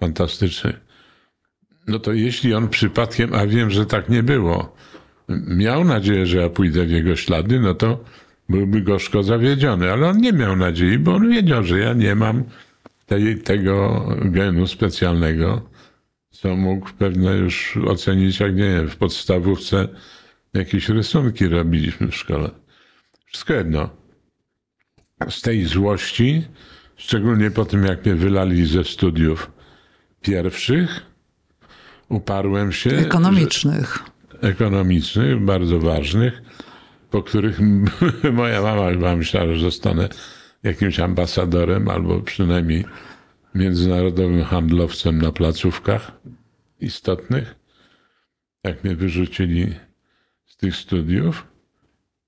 fantastycznych, 0.00 0.80
no 1.86 1.98
to 1.98 2.12
jeśli 2.12 2.54
on 2.54 2.68
przypadkiem, 2.68 3.34
a 3.34 3.46
wiem, 3.46 3.70
że 3.70 3.86
tak 3.86 4.08
nie 4.08 4.22
było, 4.22 4.76
miał 5.48 5.84
nadzieję, 5.84 6.26
że 6.26 6.38
ja 6.38 6.48
pójdę 6.48 6.84
w 6.84 6.90
jego 6.90 7.16
ślady, 7.16 7.60
no 7.60 7.74
to 7.74 8.04
byłby 8.48 8.80
gorzko 8.80 9.22
zawiedziony, 9.22 9.92
ale 9.92 10.08
on 10.08 10.18
nie 10.18 10.32
miał 10.32 10.56
nadziei, 10.56 10.98
bo 10.98 11.14
on 11.14 11.30
wiedział, 11.30 11.64
że 11.64 11.78
ja 11.78 11.92
nie 11.92 12.14
mam 12.14 12.44
tej, 13.06 13.38
tego 13.38 14.06
genu 14.24 14.66
specjalnego, 14.66 15.70
co 16.30 16.56
mógł 16.56 16.90
pewnie 16.98 17.30
już 17.30 17.76
ocenić, 17.86 18.40
jak 18.40 18.54
nie 18.54 18.70
wiem, 18.70 18.88
w 18.88 18.96
podstawówce 18.96 19.88
jakieś 20.54 20.88
rysunki 20.88 21.46
robiliśmy 21.46 22.08
w 22.08 22.16
szkole. 22.16 22.50
Wszystko 23.26 23.54
jedno. 23.54 24.05
Z 25.30 25.42
tej 25.42 25.64
złości, 25.64 26.44
szczególnie 26.96 27.50
po 27.50 27.64
tym, 27.64 27.84
jak 27.84 28.06
mnie 28.06 28.14
wylali 28.14 28.66
ze 28.66 28.84
studiów 28.84 29.50
pierwszych, 30.20 31.02
uparłem 32.08 32.72
się. 32.72 32.90
Ekonomicznych. 32.90 33.98
Że, 34.32 34.48
ekonomicznych, 34.48 35.40
bardzo 35.40 35.78
ważnych, 35.80 36.42
po 37.10 37.22
których 37.22 37.60
moja 38.32 38.62
mama 38.62 38.90
chyba 38.90 39.16
myślała, 39.16 39.52
że 39.52 39.60
zostanę 39.60 40.08
jakimś 40.62 41.00
ambasadorem 41.00 41.88
albo 41.88 42.20
przynajmniej 42.20 42.84
międzynarodowym 43.54 44.44
handlowcem 44.44 45.18
na 45.22 45.32
placówkach 45.32 46.12
istotnych. 46.80 47.54
Jak 48.64 48.84
mnie 48.84 48.96
wyrzucili 48.96 49.74
z 50.46 50.56
tych 50.56 50.76
studiów, 50.76 51.46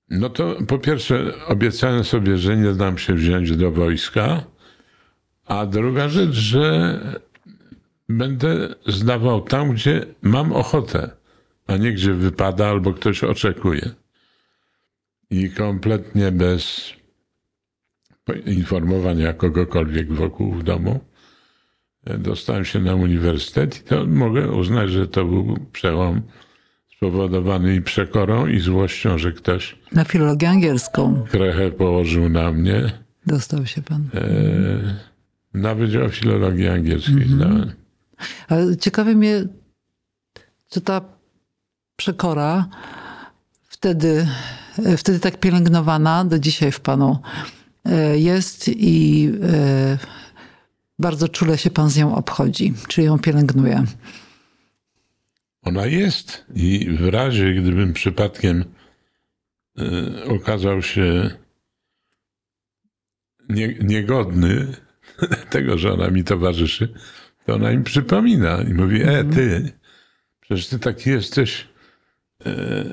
no 0.09 0.29
to 0.29 0.55
po 0.67 0.79
pierwsze 0.79 1.45
obiecałem 1.47 2.03
sobie, 2.03 2.37
że 2.37 2.57
nie 2.57 2.73
dam 2.73 2.97
się 2.97 3.13
wziąć 3.13 3.57
do 3.57 3.71
wojska, 3.71 4.43
a 5.45 5.65
druga 5.65 6.09
rzecz, 6.09 6.31
że 6.33 6.99
będę 8.09 8.75
zdawał 8.87 9.41
tam, 9.41 9.71
gdzie 9.71 10.05
mam 10.21 10.53
ochotę, 10.53 11.11
a 11.67 11.77
nie 11.77 11.93
gdzie 11.93 12.13
wypada 12.13 12.67
albo 12.67 12.93
ktoś 12.93 13.23
oczekuje. 13.23 13.89
I 15.29 15.49
kompletnie 15.49 16.31
bez 16.31 16.93
informowania 18.45 19.33
kogokolwiek 19.33 20.13
wokół 20.13 20.53
w 20.53 20.63
domu 20.63 20.99
dostałem 22.17 22.65
się 22.65 22.79
na 22.79 22.95
uniwersytet 22.95 23.81
i 23.81 23.83
to 23.83 24.05
mogę 24.05 24.51
uznać, 24.51 24.89
że 24.89 25.07
to 25.07 25.25
był 25.25 25.57
przełom 25.71 26.21
spowodowany 26.99 27.81
przekorą, 27.81 28.47
i 28.47 28.59
złością, 28.59 29.17
że 29.17 29.31
ktoś. 29.31 29.75
Na 29.91 30.03
filologię 30.03 30.49
angielską. 30.49 31.25
Krechę 31.31 31.71
położył 31.71 32.29
na 32.29 32.51
mnie. 32.51 32.91
Dostał 33.25 33.65
się 33.65 33.81
pan. 33.81 34.09
E, 34.13 34.29
na 35.53 35.75
Wydział 35.75 36.09
Filologii 36.09 36.67
Angielskiej 36.67 37.23
mm 37.23 37.39
-hmm. 37.39 37.71
Ale 38.47 38.77
ciekawi 38.77 39.15
mnie, 39.15 39.43
czy 40.69 40.81
ta 40.81 41.01
przekora 41.95 42.69
wtedy, 43.67 44.27
wtedy 44.97 45.19
tak 45.19 45.39
pielęgnowana 45.39 46.25
do 46.25 46.39
dzisiaj 46.39 46.71
w 46.71 46.79
panu 46.79 47.19
e, 47.85 48.19
jest 48.19 48.67
i 48.67 49.31
e, 49.43 49.97
bardzo 50.99 51.27
czule 51.27 51.57
się 51.57 51.69
pan 51.69 51.89
z 51.89 51.97
nią 51.97 52.15
obchodzi, 52.15 52.73
czy 52.87 53.03
ją 53.03 53.19
pielęgnuje. 53.19 53.85
Ona 55.61 55.85
jest 55.85 56.45
i 56.55 56.97
w 56.99 57.07
razie, 57.07 57.53
gdybym 57.53 57.93
przypadkiem 57.93 58.65
y, 59.79 60.25
okazał 60.25 60.81
się 60.81 61.29
nie, 63.49 63.75
niegodny 63.81 64.75
tego, 65.49 65.77
że 65.77 65.93
ona 65.93 66.09
mi 66.09 66.23
towarzyszy, 66.23 66.93
to 67.45 67.55
ona 67.55 67.71
mi 67.71 67.83
przypomina 67.83 68.61
i 68.61 68.73
mówi, 68.73 69.01
e, 69.01 69.23
ty, 69.23 69.71
przecież 70.41 70.67
ty 70.67 70.79
taki 70.79 71.09
jesteś 71.09 71.67
e, 72.45 72.85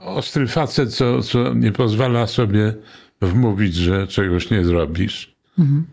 ostry 0.00 0.46
facet, 0.46 0.94
co, 0.94 1.22
co 1.22 1.54
nie 1.54 1.72
pozwala 1.72 2.26
sobie 2.26 2.74
wmówić, 3.20 3.74
że 3.74 4.06
czegoś 4.06 4.50
nie 4.50 4.64
zrobisz. 4.64 5.36
Mhm. 5.58 5.86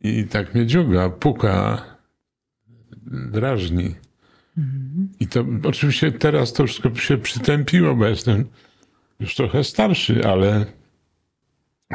I 0.00 0.24
tak 0.24 0.54
mnie 0.54 0.66
dziuga, 0.66 1.10
puka, 1.10 1.84
drażni. 3.06 3.94
I 5.20 5.26
to 5.26 5.44
oczywiście 5.64 6.12
teraz 6.12 6.52
to 6.52 6.66
wszystko 6.66 6.94
się 6.94 7.18
przytępiło, 7.18 7.94
bo 7.94 8.06
jestem 8.06 8.44
już 9.20 9.34
trochę 9.34 9.64
starszy, 9.64 10.28
ale 10.28 10.66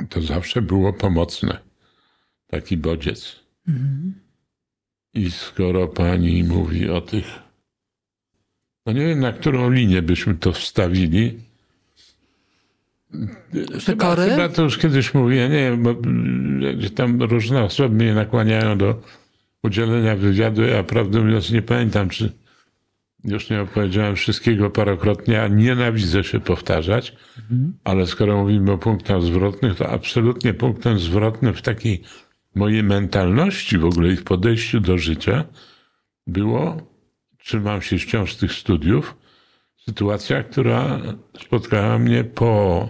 to 0.10 0.22
zawsze 0.22 0.62
było 0.62 0.94
pomocne. 0.94 1.58
Taki 2.48 2.78
bodziec. 2.78 3.40
I 5.14 5.32
skoro 5.32 5.88
pani 5.88 6.44
mówi 6.44 6.90
o 6.90 7.02
tych. 7.02 7.26
No 8.86 8.94
nie 8.94 9.06
wiem, 9.06 9.20
na 9.20 9.34
którą 9.34 9.70
linię 9.70 10.02
byśmy 10.02 10.36
to 10.36 10.52
wstawili. 10.52 11.40
Chyba, 13.86 14.16
chyba 14.16 14.50
to 14.50 14.64
już 14.64 14.78
kiedyś 14.78 15.14
mówiłem, 15.14 15.52
nie 15.52 15.58
wiem, 15.58 15.84
bo 15.84 15.96
tam 16.96 17.22
różne 17.22 17.64
osoby 17.64 17.96
mnie 17.96 18.14
nakłaniają 18.14 18.78
do 18.78 19.02
udzielenia 19.64 20.16
wywiadu. 20.16 20.62
Ja 20.62 20.84
prawdę 20.84 21.22
mówiąc 21.22 21.52
nie 21.52 21.62
pamiętam, 21.62 22.10
czy 22.10 22.34
już 23.24 23.50
nie 23.50 23.62
opowiedziałem 23.62 24.16
wszystkiego 24.16 24.70
parokrotnie, 24.70 25.42
a 25.42 25.48
nienawidzę 25.48 26.24
się 26.24 26.40
powtarzać, 26.40 27.16
mhm. 27.38 27.74
ale 27.84 28.08
skoro 28.08 28.38
mówimy 28.38 28.72
o 28.72 28.78
punktach 28.78 29.22
zwrotnych, 29.22 29.76
to 29.76 29.90
absolutnie 29.90 30.54
punktem 30.54 31.00
zwrotnym 31.00 31.54
w 31.54 31.62
takiej 31.62 32.02
mojej 32.56 32.84
mentalności 32.84 33.78
w 33.78 33.86
ogóle 33.86 34.10
i 34.10 34.16
w 34.16 34.24
podejściu 34.24 34.80
do 34.80 34.98
życia 34.98 35.46
było, 36.28 36.78
trzymam 37.38 37.82
się 37.82 37.98
wciąż 37.98 38.36
tych 38.36 38.54
studiów, 38.54 39.18
sytuacja, 39.78 40.44
która 40.44 41.00
spotkała 41.46 42.00
mnie 42.00 42.24
po 42.24 42.90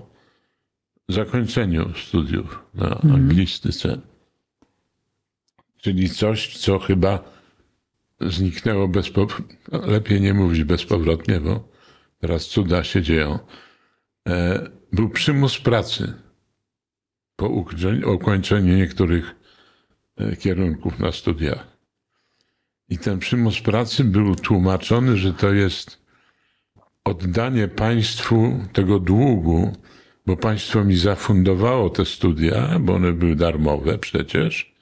zakończeniu 1.09 1.93
studiów 1.93 2.63
na 2.73 2.89
mhm. 2.89 3.15
anglistyce. 3.15 4.01
Czyli 5.81 6.09
coś, 6.09 6.57
co 6.57 6.79
chyba 6.79 7.36
zniknęło. 8.21 8.89
No, 9.71 9.81
lepiej 9.87 10.21
nie 10.21 10.33
mówić 10.33 10.63
bezpowrotnie, 10.63 11.39
bo 11.39 11.69
teraz 12.19 12.45
cuda 12.45 12.83
się 12.83 13.01
dzieją. 13.01 13.39
E, 14.27 14.69
był 14.93 15.09
przymus 15.09 15.59
pracy 15.59 16.13
po 17.35 17.47
ukończeniu 18.05 18.77
niektórych 18.77 19.35
e, 20.17 20.35
kierunków 20.35 20.99
na 20.99 21.11
studiach. 21.11 21.77
I 22.89 22.97
ten 22.97 23.19
przymus 23.19 23.61
pracy 23.61 24.03
był 24.03 24.35
tłumaczony, 24.35 25.17
że 25.17 25.33
to 25.33 25.53
jest 25.53 26.07
oddanie 27.03 27.67
państwu 27.67 28.59
tego 28.73 28.99
długu, 28.99 29.75
bo 30.25 30.37
państwo 30.37 30.83
mi 30.83 30.97
zafundowało 30.97 31.89
te 31.89 32.05
studia, 32.05 32.79
bo 32.79 32.95
one 32.95 33.13
były 33.13 33.35
darmowe 33.35 33.97
przecież 33.97 34.76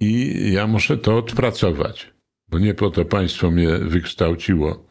i 0.00 0.42
ja 0.52 0.66
muszę 0.66 0.96
to 0.96 1.16
odpracować, 1.16 2.12
bo 2.48 2.58
nie 2.58 2.74
po 2.74 2.90
to 2.90 3.04
państwo 3.04 3.50
mnie 3.50 3.68
wykształciło 3.68 4.88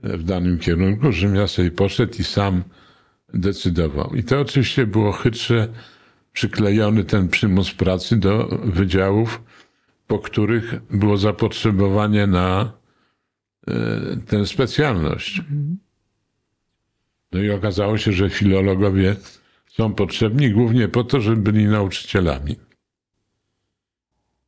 w 0.00 0.22
danym 0.22 0.58
kierunku, 0.58 1.12
żebym 1.12 1.36
ja 1.36 1.46
sobie 1.46 1.70
poszedł 1.70 2.14
i 2.18 2.24
sam 2.24 2.64
decydował. 3.34 4.14
I 4.14 4.24
to 4.24 4.40
oczywiście 4.40 4.86
było 4.86 5.12
chytrze 5.12 5.68
przyklejony 6.32 7.04
ten 7.04 7.28
przymus 7.28 7.74
pracy 7.74 8.16
do 8.16 8.48
wydziałów, 8.64 9.42
po 10.06 10.18
których 10.18 10.74
było 10.90 11.16
zapotrzebowanie 11.16 12.26
na 12.26 12.72
e, 13.68 13.72
tę 14.26 14.46
specjalność. 14.46 15.42
No 17.32 17.42
i 17.42 17.50
okazało 17.50 17.98
się, 17.98 18.12
że 18.12 18.30
filologowie 18.30 19.16
są 19.66 19.94
potrzebni 19.94 20.50
głównie 20.50 20.88
po 20.88 21.04
to, 21.04 21.20
żeby 21.20 21.52
byli 21.52 21.64
nauczycielami. 21.64 22.56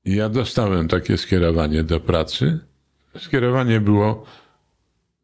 Ja 0.09 0.29
dostałem 0.29 0.89
takie 0.89 1.19
skierowanie 1.19 1.85
do 1.85 2.01
pracy. 2.01 2.59
Skierowanie 3.19 3.81
było 3.81 4.25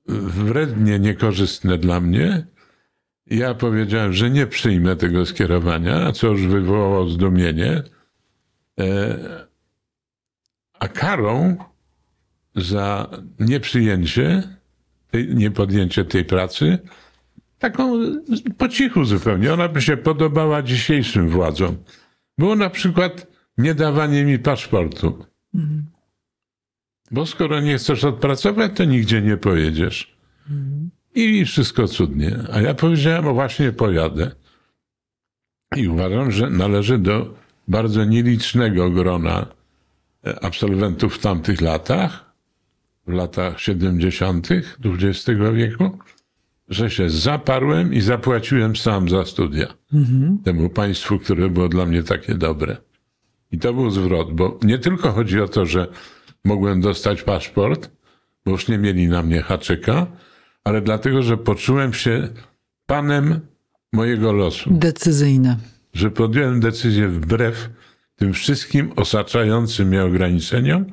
wrednie 0.07 0.99
niekorzystne 0.99 1.79
dla 1.79 2.01
mnie. 2.01 2.47
Ja 3.27 3.55
powiedziałem, 3.55 4.13
że 4.13 4.31
nie 4.31 4.47
przyjmę 4.47 4.97
tego 4.97 5.27
skierowania, 5.27 6.13
co 6.13 6.27
już 6.27 6.47
wywołało 6.47 7.09
zdumienie. 7.09 7.83
E, 8.81 9.19
a 10.79 10.89
karą 10.89 11.57
za 12.57 13.11
nieprzyjęcie, 13.41 14.43
niepodjęcie 15.35 16.05
tej 16.05 16.25
pracy, 16.25 16.79
taką 17.59 18.01
po 18.59 18.69
cichu 18.69 19.05
zupełnie, 19.05 19.53
ona 19.53 19.69
by 19.69 19.83
się 19.83 19.97
podobała 19.97 20.63
dzisiejszym 20.63 21.29
władzom. 21.29 21.77
Było 22.39 22.57
na 22.57 22.71
przykład 22.71 23.34
nie 23.59 23.75
dawanie 23.75 24.25
mi 24.25 24.39
paszportu. 24.39 25.25
Mhm. 25.55 25.87
Bo 27.11 27.27
skoro 27.27 27.61
nie 27.61 27.79
chcesz 27.79 28.05
odpracować, 28.05 28.73
to 28.75 28.85
nigdzie 28.85 29.23
nie 29.23 29.37
pojedziesz. 29.37 30.17
Mhm. 30.51 30.91
I 31.15 31.45
wszystko 31.45 31.89
cudnie. 31.89 32.39
A 32.53 32.61
ja 32.61 32.75
powiedziałem, 32.75 33.27
o 33.27 33.35
właśnie 33.35 33.73
pojadę. 33.73 34.31
I 35.77 35.89
uważam, 35.89 36.31
że 36.31 36.51
należy 36.51 36.99
do 36.99 37.35
bardzo 37.69 38.05
nielicznego 38.05 38.91
grona 38.91 39.47
e, 40.27 40.45
absolwentów 40.45 41.15
w 41.15 41.19
tamtych 41.19 41.61
latach, 41.61 42.35
w 43.07 43.13
latach 43.13 43.61
70. 43.61 44.49
XX 44.85 45.41
wieku, 45.55 45.99
że 46.69 46.91
się 46.91 47.11
zaparłem 47.11 47.95
i 47.95 48.01
zapłaciłem 48.01 48.77
sam 48.77 49.09
za 49.09 49.25
studia. 49.25 49.75
Mhm. 49.93 50.39
Temu 50.45 50.71
państwu, 50.71 51.19
które 51.19 51.49
było 51.49 51.69
dla 51.69 51.87
mnie 51.87 52.03
takie 52.03 52.35
dobre. 52.35 52.77
I 53.53 53.59
to 53.59 53.75
był 53.75 53.91
zwrot, 53.91 54.33
bo 54.33 54.59
nie 54.63 54.79
tylko 54.79 55.13
chodzi 55.13 55.41
o 55.41 55.49
to, 55.49 55.67
że 55.67 55.87
mogłem 56.45 56.81
dostać 56.81 57.23
paszport, 57.23 57.91
bo 58.45 58.53
już 58.53 58.69
nie 58.69 58.79
mieli 58.79 59.09
na 59.09 59.23
mnie 59.23 59.43
haczyka, 59.43 60.07
ale 60.65 60.81
dlatego, 60.81 61.23
że 61.23 61.37
poczułem 61.37 61.93
się 61.93 62.29
panem 62.87 63.41
mojego 63.93 64.33
losu. 64.33 64.71
Decyzyjne. 64.73 65.57
Że 65.93 66.11
podjąłem 66.11 66.61
decyzję 66.61 67.09
wbrew 67.09 67.71
tym 68.17 68.33
wszystkim 68.33 68.93
osaczającym 68.97 69.89
mnie 69.89 70.05
ograniczeniom 70.05 70.87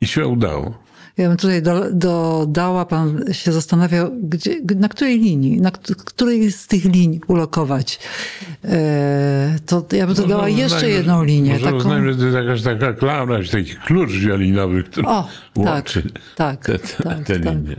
i 0.00 0.06
się 0.06 0.26
udało. 0.26 0.85
Ja 1.16 1.28
bym 1.28 1.36
tutaj 1.36 1.62
do, 1.62 1.90
dodała, 1.92 2.84
pan 2.84 3.24
się 3.32 3.52
zastanawiał, 3.52 4.10
gdzie, 4.22 4.60
na 4.76 4.88
której 4.88 5.18
linii, 5.18 5.60
na 5.60 5.70
której 6.04 6.52
z 6.52 6.66
tych 6.66 6.84
linii 6.84 7.20
ulokować. 7.28 7.98
E, 8.64 9.56
to 9.66 9.86
ja 9.92 10.06
bym 10.06 10.16
dodała 10.16 10.42
może 10.42 10.52
jeszcze 10.52 10.76
uznajmy, 10.76 10.96
jedną 10.96 11.24
linię. 11.24 11.52
Może 11.52 11.64
taką... 11.64 11.76
uznajmy, 11.76 12.12
że 12.12 12.18
to 12.18 12.24
jest 12.24 12.36
jakaś 12.36 12.62
taka 12.62 12.92
klamra, 12.92 13.38
taki 13.52 13.74
klucz 13.74 14.10
wiolinowy, 14.10 14.82
który 14.82 15.08
o, 15.08 15.28
łączy 15.56 16.02
tak, 16.02 16.12
tak, 16.34 16.66
te, 16.66 16.78
te, 16.78 17.04
tak, 17.04 17.26
te 17.26 17.40
tak. 17.40 17.54
linie. 17.54 17.76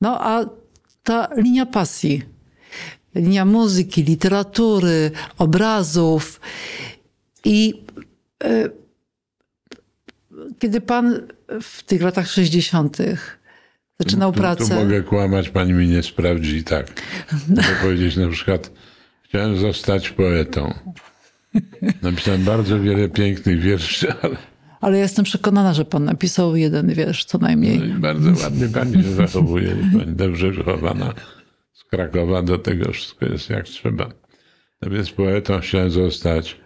No 0.00 0.18
a 0.20 0.44
ta 1.02 1.28
linia 1.36 1.66
pasji, 1.66 2.22
linia 3.14 3.44
muzyki, 3.44 4.02
literatury, 4.02 5.10
obrazów 5.38 6.40
i 7.44 7.84
e, 8.44 8.81
kiedy 10.58 10.80
pan 10.80 11.20
w 11.62 11.82
tych 11.82 12.02
latach 12.02 12.28
60. 12.28 12.98
zaczynał 14.00 14.32
tu, 14.32 14.40
pracę. 14.40 14.68
Tu 14.68 14.74
mogę 14.74 15.02
kłamać, 15.02 15.48
pani 15.48 15.72
mi 15.72 15.88
nie 15.88 16.02
sprawdzi 16.02 16.64
tak. 16.64 17.02
Mogę 17.48 17.76
powiedzieć 17.82 18.16
na 18.16 18.28
przykład, 18.28 18.70
chciałem 19.24 19.56
zostać 19.56 20.10
poetą. 20.10 20.74
Napisałem 22.02 22.44
bardzo 22.44 22.80
wiele 22.80 23.08
pięknych 23.08 23.60
wierszy, 23.60 24.12
ale. 24.22 24.36
Ale 24.80 24.98
jestem 24.98 25.24
przekonana, 25.24 25.74
że 25.74 25.84
pan 25.84 26.04
napisał 26.04 26.56
jeden 26.56 26.94
wiersz 26.94 27.24
co 27.24 27.38
najmniej. 27.38 27.78
No 27.78 27.84
i 27.84 27.88
bardzo 27.88 28.42
ładnie 28.42 28.68
pani 28.68 29.02
się 29.02 29.12
zachowuje. 29.12 29.76
Pani 29.98 30.12
dobrze 30.12 30.50
wychowana 30.50 31.14
z 31.72 31.84
Krakowa, 31.84 32.42
do 32.42 32.58
tego 32.58 32.92
wszystko 32.92 33.26
jest 33.26 33.50
jak 33.50 33.64
trzeba. 33.64 34.08
Natomiast 34.82 35.10
poetą 35.10 35.60
chciałem 35.60 35.90
zostać. 35.90 36.56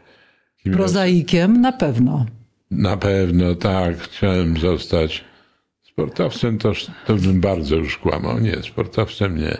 Prozaikiem 0.72 1.60
na 1.60 1.72
pewno. 1.72 2.26
Na 2.70 2.96
pewno 2.96 3.54
tak, 3.54 3.98
chciałem 3.98 4.56
zostać 4.56 5.24
sportowcem, 5.82 6.58
to, 6.58 6.72
to 7.06 7.14
bym 7.14 7.40
bardzo 7.40 7.76
już 7.76 7.98
kłamał. 7.98 8.38
Nie, 8.38 8.62
sportowcem 8.62 9.38
nie. 9.38 9.58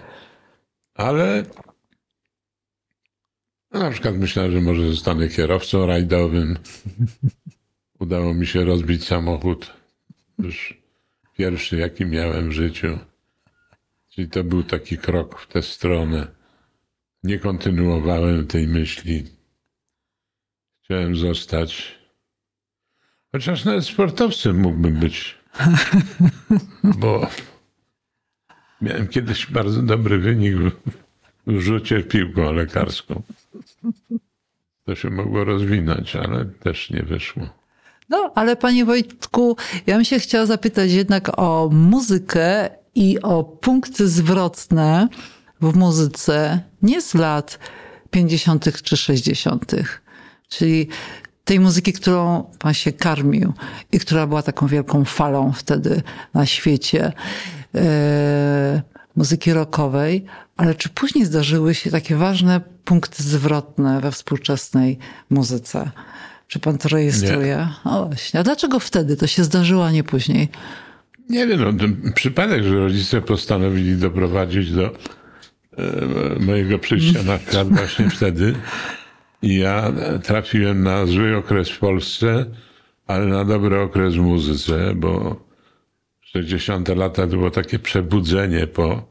Ale 0.94 1.44
no, 3.72 3.80
na 3.80 3.90
przykład 3.90 4.16
myślałem, 4.16 4.52
że 4.52 4.60
może 4.60 4.88
zostanę 4.90 5.28
kierowcą 5.28 5.86
rajdowym. 5.86 6.58
Udało 8.00 8.34
mi 8.34 8.46
się 8.46 8.64
rozbić 8.64 9.06
samochód. 9.06 9.72
Już 10.38 10.82
pierwszy, 11.36 11.76
jaki 11.76 12.04
miałem 12.04 12.48
w 12.48 12.52
życiu. 12.52 12.98
Czyli 14.10 14.28
to 14.28 14.44
był 14.44 14.62
taki 14.62 14.98
krok 14.98 15.40
w 15.40 15.46
tę 15.46 15.62
stronę. 15.62 16.26
Nie 17.22 17.38
kontynuowałem 17.38 18.46
tej 18.46 18.68
myśli. 18.68 19.24
Chciałem 20.84 21.16
zostać 21.16 21.95
Chociaż 23.36 23.64
nawet 23.64 23.86
sportowcem 23.86 24.60
mógłbym 24.60 24.94
być. 24.94 25.38
Bo 27.02 27.26
miałem 28.80 29.08
kiedyś 29.08 29.46
bardzo 29.46 29.82
dobry 29.82 30.18
wynik 30.18 30.54
w, 30.56 30.70
rzucie 31.46 32.02
piłką 32.02 32.52
lekarską. 32.52 33.22
To 34.84 34.94
się 34.94 35.10
mogło 35.10 35.44
rozwinąć, 35.44 36.16
ale 36.16 36.44
też 36.44 36.90
nie 36.90 37.02
wyszło. 37.02 37.48
No, 38.08 38.32
ale 38.34 38.56
panie 38.56 38.84
Wojtku, 38.84 39.56
ja 39.86 39.94
bym 39.94 40.04
się 40.04 40.18
chciała 40.18 40.46
zapytać 40.46 40.92
jednak 40.92 41.38
o 41.38 41.68
muzykę 41.72 42.70
i 42.94 43.22
o 43.22 43.44
punkty 43.44 44.08
zwrotne 44.08 45.08
w 45.60 45.76
muzyce 45.76 46.60
nie 46.82 47.02
z 47.02 47.14
lat 47.14 47.58
50. 48.10 48.82
czy 48.82 48.96
60., 48.96 49.72
czyli 50.48 50.88
tej 51.46 51.60
muzyki, 51.60 51.92
którą 51.92 52.44
pan 52.58 52.74
się 52.74 52.92
karmił 52.92 53.52
i 53.92 53.98
która 53.98 54.26
była 54.26 54.42
taką 54.42 54.66
wielką 54.66 55.04
falą 55.04 55.52
wtedy 55.52 56.02
na 56.34 56.46
świecie, 56.46 57.12
e, 57.74 58.82
muzyki 59.16 59.52
rockowej, 59.52 60.24
ale 60.56 60.74
czy 60.74 60.88
później 60.88 61.24
zdarzyły 61.24 61.74
się 61.74 61.90
takie 61.90 62.16
ważne 62.16 62.60
punkty 62.84 63.22
zwrotne 63.22 64.00
we 64.00 64.12
współczesnej 64.12 64.98
muzyce? 65.30 65.90
Czy 66.48 66.58
pan 66.58 66.78
to 66.78 66.88
rejestruje? 66.88 67.68
Nie. 67.84 67.92
O 67.92 68.06
właśnie. 68.06 68.40
A 68.40 68.42
dlaczego 68.42 68.80
wtedy 68.80 69.16
to 69.16 69.26
się 69.26 69.44
zdarzyło, 69.44 69.86
a 69.86 69.90
nie 69.90 70.04
później? 70.04 70.48
Nie 71.28 71.46
wiem, 71.46 71.60
no, 71.60 71.86
przypadek, 72.14 72.64
że 72.64 72.74
rodzice 72.74 73.22
postanowili 73.22 73.96
doprowadzić 73.96 74.72
do 74.72 74.86
e, 74.86 74.94
mojego 76.40 76.78
przyjścia 76.78 77.22
na 77.22 77.38
świat 77.38 77.68
właśnie 77.68 78.10
wtedy. 78.10 78.54
I 79.46 79.54
ja 79.54 79.92
trafiłem 80.22 80.82
na 80.82 81.06
zły 81.06 81.36
okres 81.36 81.70
w 81.70 81.78
Polsce, 81.78 82.46
ale 83.06 83.26
na 83.26 83.44
dobry 83.44 83.80
okres 83.80 84.14
w 84.14 84.20
muzyce, 84.20 84.94
bo 84.94 85.40
60. 86.20 86.88
lata 86.88 87.22
to 87.22 87.28
było 87.28 87.50
takie 87.50 87.78
przebudzenie 87.78 88.66
po, 88.66 89.08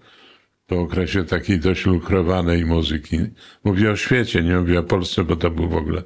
po 0.67 0.79
okresie 0.79 1.23
takiej 1.23 1.59
dość 1.59 1.85
lukrowanej 1.85 2.65
muzyki. 2.65 3.19
Mówię 3.63 3.91
o 3.91 3.95
świecie, 3.95 4.43
nie 4.43 4.59
mówię 4.59 4.79
o 4.79 4.83
Polsce, 4.83 5.23
bo 5.23 5.35
to 5.35 5.51
był 5.51 5.69
w 5.69 5.75
ogóle 5.75 6.03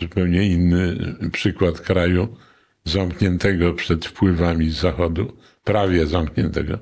zupełnie 0.00 0.42
inny 0.46 0.96
przykład 1.32 1.80
kraju 1.80 2.36
zamkniętego 2.84 3.74
przed 3.74 4.06
wpływami 4.06 4.70
z 4.70 4.80
zachodu, 4.80 5.36
prawie 5.64 6.06
zamkniętego. 6.06 6.78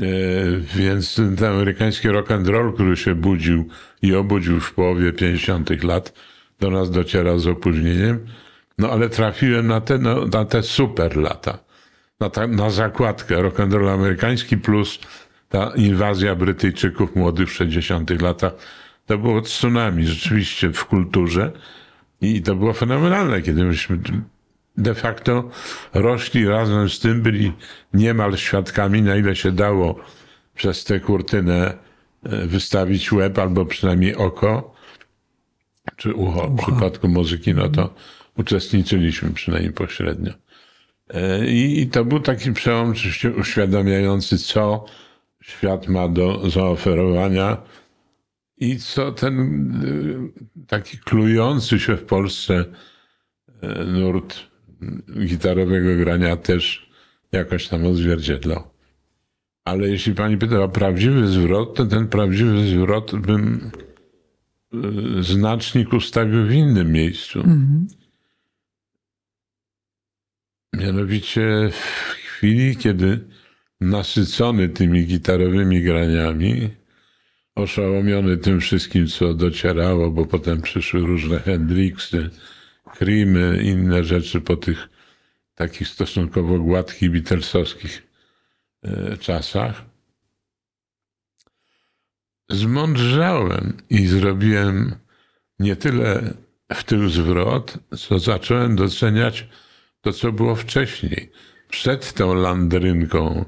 E, 0.00 0.04
więc 0.76 1.14
ten 1.14 1.44
amerykański 1.44 2.08
rock 2.08 2.30
and 2.30 2.48
roll, 2.48 2.74
który 2.74 2.96
się 2.96 3.14
budził 3.14 3.68
i 4.02 4.14
obudził 4.14 4.60
w 4.60 4.74
połowie 4.74 5.12
50. 5.12 5.82
lat, 5.82 6.12
do 6.60 6.70
nas 6.70 6.90
dociera 6.90 7.38
z 7.38 7.46
opóźnieniem. 7.46 8.26
No 8.78 8.90
ale 8.90 9.08
trafiłem 9.08 9.66
na 9.66 9.80
te, 9.80 9.98
no, 9.98 10.26
na 10.26 10.44
te 10.44 10.62
super 10.62 11.16
lata. 11.16 11.58
Na, 12.20 12.30
ta, 12.30 12.46
na 12.46 12.70
zakładkę 12.70 13.42
rock 13.42 13.60
and 13.60 13.72
roll 13.72 13.88
amerykański 13.88 14.56
plus 14.56 14.98
ta 15.48 15.72
inwazja 15.76 16.34
Brytyjczyków 16.34 17.16
młodych 17.16 17.48
w 17.48 17.52
60. 17.52 18.22
latach. 18.22 18.52
To 19.06 19.18
było 19.18 19.40
tsunami 19.40 20.06
rzeczywiście 20.06 20.72
w 20.72 20.84
kulturze 20.84 21.52
i 22.20 22.42
to 22.42 22.54
było 22.54 22.72
fenomenalne, 22.72 23.42
kiedy 23.42 23.64
myśmy 23.64 23.98
de 24.78 24.94
facto 24.94 25.50
rośli 25.94 26.46
razem 26.46 26.88
z 26.88 27.00
tym, 27.00 27.22
byli 27.22 27.52
niemal 27.94 28.36
świadkami, 28.36 29.02
na 29.02 29.16
ile 29.16 29.36
się 29.36 29.52
dało 29.52 29.96
przez 30.54 30.84
tę 30.84 31.00
kurtynę 31.00 31.74
e, 32.22 32.46
wystawić 32.46 33.12
łeb 33.12 33.38
albo 33.38 33.66
przynajmniej 33.66 34.16
oko, 34.16 34.74
czy 35.96 36.14
ucho. 36.14 36.48
W 36.48 36.56
przypadku 36.56 37.08
muzyki, 37.08 37.54
no 37.54 37.68
to 37.68 37.94
uczestniczyliśmy 38.36 39.30
przynajmniej 39.30 39.72
pośrednio. 39.72 40.32
E, 41.08 41.46
I, 41.46 41.80
I 41.80 41.86
to 41.86 42.04
był 42.04 42.20
taki 42.20 42.52
przełom 42.52 42.90
oczywiście 42.90 43.30
uświadamiający, 43.30 44.38
co 44.38 44.84
świat 45.42 45.88
ma 45.88 46.08
do 46.08 46.50
zaoferowania 46.50 47.56
i 48.56 48.76
co 48.78 49.12
ten 49.12 49.40
e, 50.58 50.66
taki 50.66 50.98
klujący 50.98 51.80
się 51.80 51.96
w 51.96 52.04
Polsce 52.04 52.64
nurt 53.86 54.55
gitarowego 55.26 55.96
grania 55.96 56.36
też 56.36 56.90
jakoś 57.32 57.68
tam 57.68 57.86
odzwierciedlał. 57.86 58.70
Ale 59.64 59.88
jeśli 59.88 60.14
pani 60.14 60.38
pyta 60.38 60.62
o 60.62 60.68
prawdziwy 60.68 61.28
zwrot, 61.28 61.74
to 61.74 61.86
ten 61.86 62.08
prawdziwy 62.08 62.66
zwrot 62.66 63.16
bym 63.16 63.70
y, 65.18 65.22
znacznik 65.22 65.92
ustawił 65.92 66.46
w 66.46 66.52
innym 66.52 66.92
miejscu. 66.92 67.38
Mhm. 67.38 67.86
Mianowicie 70.72 71.70
w 71.72 71.80
chwili, 72.10 72.76
kiedy 72.76 73.20
nasycony 73.80 74.68
tymi 74.68 75.06
gitarowymi 75.06 75.82
graniami, 75.82 76.70
oszałomiony 77.54 78.36
tym 78.36 78.60
wszystkim, 78.60 79.06
co 79.06 79.34
docierało, 79.34 80.10
bo 80.10 80.26
potem 80.26 80.62
przyszły 80.62 81.00
różne 81.00 81.38
Hendrixy, 81.38 82.30
Creamy, 82.98 83.62
inne 83.62 84.04
rzeczy 84.04 84.40
po 84.40 84.56
tych 84.56 84.88
takich 85.54 85.88
stosunkowo 85.88 86.58
gładkich, 86.58 87.10
beatlesowskich 87.10 88.02
e, 88.82 89.16
czasach. 89.16 89.84
Zmądrzałem 92.48 93.76
i 93.90 94.06
zrobiłem 94.06 94.94
nie 95.58 95.76
tyle 95.76 96.34
w 96.72 96.84
tył 96.84 97.08
zwrot, 97.08 97.78
co 97.98 98.18
zacząłem 98.18 98.76
doceniać 98.76 99.48
to, 100.00 100.12
co 100.12 100.32
było 100.32 100.54
wcześniej. 100.54 101.32
Przed 101.68 102.12
tą 102.12 102.34
landrynką 102.34 103.44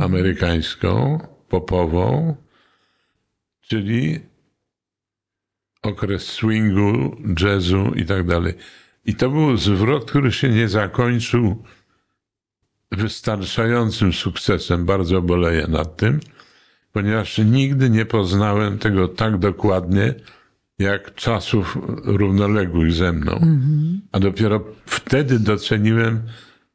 amerykańską, 0.00 1.18
popową, 1.48 2.36
czyli 3.60 4.20
okres 5.82 6.26
swingu, 6.26 7.16
jazzu 7.40 7.92
i 7.96 8.04
tak 8.04 8.26
dalej. 8.26 8.54
I 9.08 9.14
to 9.14 9.30
był 9.30 9.56
zwrot, 9.56 10.10
który 10.10 10.32
się 10.32 10.48
nie 10.48 10.68
zakończył 10.68 11.62
wystarczającym 12.92 14.12
sukcesem. 14.12 14.84
Bardzo 14.84 15.22
boleję 15.22 15.66
nad 15.68 15.96
tym, 15.96 16.20
ponieważ 16.92 17.38
nigdy 17.38 17.90
nie 17.90 18.04
poznałem 18.04 18.78
tego 18.78 19.08
tak 19.08 19.38
dokładnie, 19.38 20.14
jak 20.78 21.14
czasów 21.14 21.78
równoległych 22.04 22.92
ze 22.92 23.12
mną. 23.12 23.40
A 24.12 24.20
dopiero 24.20 24.64
wtedy 24.86 25.38
doceniłem, 25.38 26.22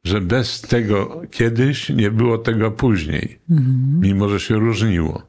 że 0.04 0.20
bez 0.20 0.60
tego 0.60 1.22
kiedyś 1.30 1.88
nie 1.88 2.10
było 2.10 2.38
tego 2.38 2.70
później, 2.70 3.38
mimo 4.00 4.28
że 4.28 4.40
się 4.40 4.54
różniło. 4.54 5.22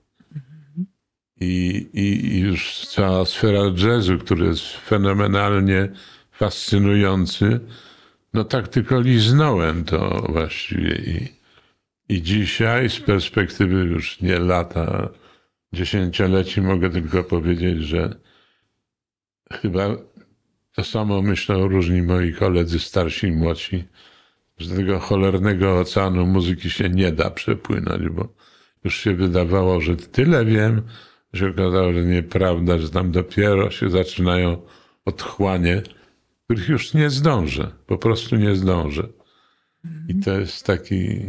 I, 1.39 1.87
i, 1.93 2.35
I 2.35 2.39
już 2.39 2.87
cała 2.87 3.25
sfera 3.25 3.61
jazzu, 3.77 4.17
który 4.17 4.45
jest 4.45 4.63
fenomenalnie 4.65 5.89
fascynujący, 6.37 7.59
no 8.33 8.43
tak 8.43 8.67
tylko 8.67 8.99
liznąłem 8.99 9.83
to 9.83 10.27
właściwie. 10.29 10.95
I, 10.95 11.27
i 12.09 12.21
dzisiaj 12.21 12.89
z 12.89 12.99
perspektywy 12.99 13.75
już 13.75 14.21
nie 14.21 14.39
lata, 14.39 15.09
dziesięcioleci 15.73 16.61
mogę 16.61 16.89
tylko 16.89 17.23
powiedzieć, 17.23 17.83
że 17.83 18.15
chyba 19.53 19.95
to 20.75 20.83
samo 20.83 21.21
myślą 21.21 21.67
różni 21.67 22.01
moi 22.01 22.33
koledzy 22.33 22.79
starsi 22.79 23.27
i 23.27 23.31
młodsi, 23.31 23.83
że 24.57 24.75
tego 24.75 24.99
cholernego 24.99 25.79
oceanu 25.79 26.25
muzyki 26.25 26.69
się 26.69 26.89
nie 26.89 27.11
da 27.11 27.29
przepłynąć, 27.29 28.09
bo 28.09 28.27
już 28.83 28.97
się 28.97 29.15
wydawało, 29.15 29.81
że 29.81 29.95
tyle 29.95 30.45
wiem, 30.45 30.81
że 31.33 31.49
okazało, 31.49 31.93
że 31.93 32.03
nieprawda, 32.03 32.77
że 32.77 32.89
tam 32.89 33.11
dopiero 33.11 33.71
się 33.71 33.89
zaczynają 33.89 34.61
otchłanie, 35.05 35.81
których 36.45 36.69
już 36.69 36.93
nie 36.93 37.09
zdążę, 37.09 37.71
po 37.87 37.97
prostu 37.97 38.35
nie 38.35 38.55
zdążę. 38.55 39.07
I 40.07 40.15
to 40.15 40.39
jest 40.39 40.65
taki 40.65 41.19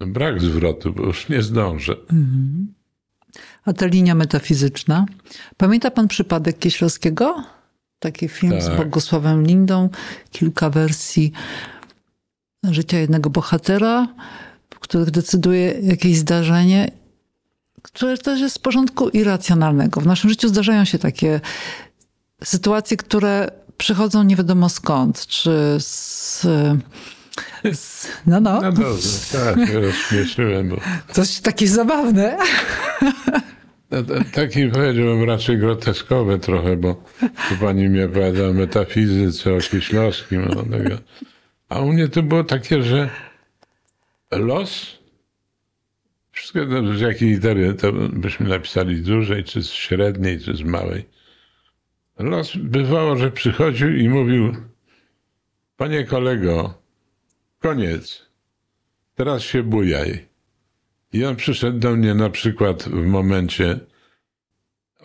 no, 0.00 0.06
brak 0.06 0.40
zwrotu, 0.40 0.92
bo 0.92 1.02
już 1.02 1.28
nie 1.28 1.42
zdążę. 1.42 1.96
A 3.64 3.72
ta 3.72 3.86
linia 3.86 4.14
metafizyczna. 4.14 5.06
Pamięta 5.56 5.90
pan 5.90 6.08
przypadek 6.08 6.58
Kieślowskiego? 6.58 7.44
Taki 7.98 8.28
film 8.28 8.60
z 8.60 8.66
Tak. 8.66 8.76
Bogusławem 8.76 9.46
Lindą, 9.46 9.88
kilka 10.30 10.70
wersji 10.70 11.32
życia 12.70 12.98
jednego 12.98 13.30
bohatera, 13.30 14.08
w 14.74 14.78
których 14.78 15.10
decyduje 15.10 15.78
jakieś 15.82 16.16
zdarzenie, 16.16 16.90
które 17.82 18.18
też 18.18 18.40
jest 18.40 18.54
z 18.54 18.58
porządku 18.58 19.08
irracjonalnego. 19.08 20.00
W 20.00 20.06
naszym 20.06 20.30
życiu 20.30 20.48
zdarzają 20.48 20.84
się 20.84 20.98
takie 20.98 21.40
sytuacje, 22.44 22.96
które 22.96 23.50
przychodzą 23.78 24.22
nie 24.22 24.36
wiadomo 24.36 24.68
skąd, 24.68 25.26
czy 25.26 25.50
z... 25.78 26.46
no, 28.26 28.40
no, 28.40 28.60
No 28.60 28.72
dobrze, 28.72 29.08
tak, 29.32 29.68
się 29.68 29.80
rozśmieszyłem, 29.80 30.68
bo 30.68 30.76
coś 31.12 31.40
takie 31.40 31.68
zabawne. 31.68 32.38
No, 33.90 33.98
Taki 34.32 34.68
powiedziałbym 34.68 35.24
raczej 35.24 35.58
groteskowe 35.58 36.38
trochę, 36.38 36.76
bo 36.76 36.94
tu 37.20 37.56
pani 37.60 37.88
mi 37.88 38.02
opowiada 38.02 38.48
o 38.48 38.52
metafizyce, 38.52 39.54
o 39.54 39.58
Kieślowskim, 39.58 40.44
o 40.44 40.62
tego. 40.62 40.98
a 41.68 41.80
u 41.80 41.92
mnie 41.92 42.08
to 42.08 42.22
było 42.22 42.44
takie, 42.44 42.82
że 42.82 43.10
los, 44.30 44.98
wszystko 46.32 46.60
z 46.96 47.00
jakiej 47.00 47.28
litery 47.28 47.74
to 47.74 47.92
byśmy 47.92 48.48
napisali 48.48 48.96
z 48.96 49.02
dużej, 49.02 49.44
czy 49.44 49.62
z 49.62 49.70
średniej, 49.70 50.40
czy 50.40 50.56
z 50.56 50.62
małej. 50.62 51.15
Los 52.18 52.56
bywało, 52.56 53.16
że 53.16 53.30
przychodził 53.30 53.96
i 53.96 54.08
mówił, 54.08 54.56
panie 55.76 56.04
kolego, 56.04 56.74
koniec, 57.58 58.26
teraz 59.14 59.42
się 59.42 59.62
bujaj. 59.62 60.26
I 61.12 61.24
on 61.24 61.36
przyszedł 61.36 61.78
do 61.78 61.96
mnie 61.96 62.14
na 62.14 62.30
przykład 62.30 62.82
w 62.82 63.06
momencie, 63.06 63.80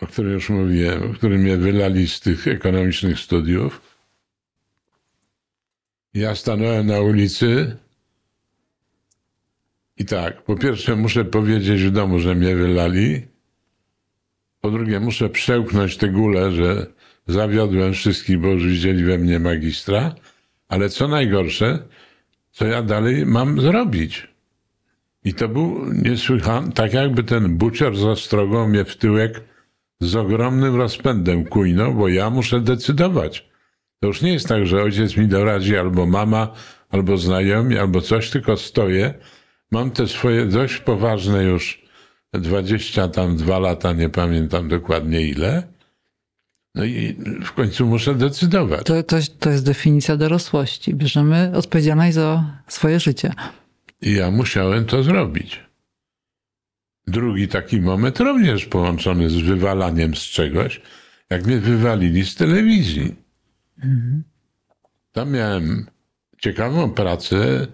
o 0.00 0.06
którym 0.06 0.32
już 0.32 0.50
mówiłem, 0.50 1.12
w 1.12 1.18
którym 1.18 1.40
mnie 1.40 1.56
wylali 1.56 2.08
z 2.08 2.20
tych 2.20 2.48
ekonomicznych 2.48 3.18
studiów. 3.18 3.80
Ja 6.14 6.34
stanąłem 6.34 6.86
na 6.86 7.00
ulicy 7.00 7.76
i 9.96 10.04
tak, 10.04 10.42
po 10.42 10.56
pierwsze 10.56 10.96
muszę 10.96 11.24
powiedzieć 11.24 11.82
w 11.82 11.90
domu, 11.90 12.18
że 12.18 12.34
mnie 12.34 12.56
wylali. 12.56 13.26
Po 14.60 14.70
drugie 14.70 15.00
muszę 15.00 15.28
przełknąć 15.28 15.96
tę 15.96 16.08
gulę, 16.08 16.52
że 16.52 16.86
zawiodłem 17.26 17.92
wszystkich, 17.92 18.38
bo 18.38 18.48
już 18.48 18.66
widzieli 18.66 19.04
we 19.04 19.18
mnie 19.18 19.38
magistra. 19.38 20.14
Ale 20.68 20.88
co 20.88 21.08
najgorsze, 21.08 21.78
co 22.50 22.66
ja 22.66 22.82
dalej 22.82 23.26
mam 23.26 23.60
zrobić? 23.60 24.28
I 25.24 25.34
to 25.34 25.48
był 25.48 25.92
niesłychany, 25.92 26.72
tak 26.72 26.92
jakby 26.92 27.24
ten 27.24 27.56
bucior 27.56 27.96
z 27.96 28.04
ostrogą 28.04 28.68
mnie 28.68 28.84
w 28.84 28.96
tyłek 28.96 29.40
z 30.00 30.16
ogromnym 30.16 30.76
rozpędem 30.76 31.44
kujno, 31.44 31.92
bo 31.92 32.08
ja 32.08 32.30
muszę 32.30 32.60
decydować. 32.60 33.48
To 34.00 34.06
już 34.06 34.22
nie 34.22 34.32
jest 34.32 34.48
tak, 34.48 34.66
że 34.66 34.82
ojciec 34.82 35.16
mi 35.16 35.26
doradzi, 35.26 35.76
albo 35.76 36.06
mama, 36.06 36.52
albo 36.90 37.16
znajomi, 37.16 37.78
albo 37.78 38.00
coś, 38.00 38.30
tylko 38.30 38.56
stoję. 38.56 39.14
Mam 39.70 39.90
te 39.90 40.08
swoje 40.08 40.46
dość 40.46 40.78
poważne 40.78 41.44
już 41.44 41.82
20 42.32 43.08
tam 43.08 43.36
dwa 43.36 43.58
lata, 43.58 43.92
nie 43.92 44.08
pamiętam 44.08 44.68
dokładnie 44.68 45.22
ile. 45.22 45.71
No 46.74 46.84
i 46.84 47.16
w 47.44 47.52
końcu 47.52 47.86
muszę 47.86 48.14
decydować. 48.14 48.86
To, 48.86 49.02
to, 49.02 49.16
to 49.38 49.50
jest 49.50 49.64
definicja 49.64 50.16
dorosłości. 50.16 50.94
Bierzemy 50.94 51.52
odpowiedzialność 51.54 52.14
za 52.14 52.44
swoje 52.68 53.00
życie. 53.00 53.32
I 54.02 54.12
ja 54.12 54.30
musiałem 54.30 54.84
to 54.84 55.02
zrobić. 55.02 55.60
Drugi 57.06 57.48
taki 57.48 57.80
moment, 57.80 58.20
również 58.20 58.66
połączony 58.66 59.30
z 59.30 59.36
wywalaniem 59.36 60.16
z 60.16 60.20
czegoś, 60.20 60.80
jak 61.30 61.46
mnie 61.46 61.58
wywalili 61.58 62.26
z 62.26 62.34
telewizji. 62.34 63.14
Tam 65.12 65.30
miałem 65.30 65.86
ciekawą 66.38 66.90
pracę. 66.90 67.66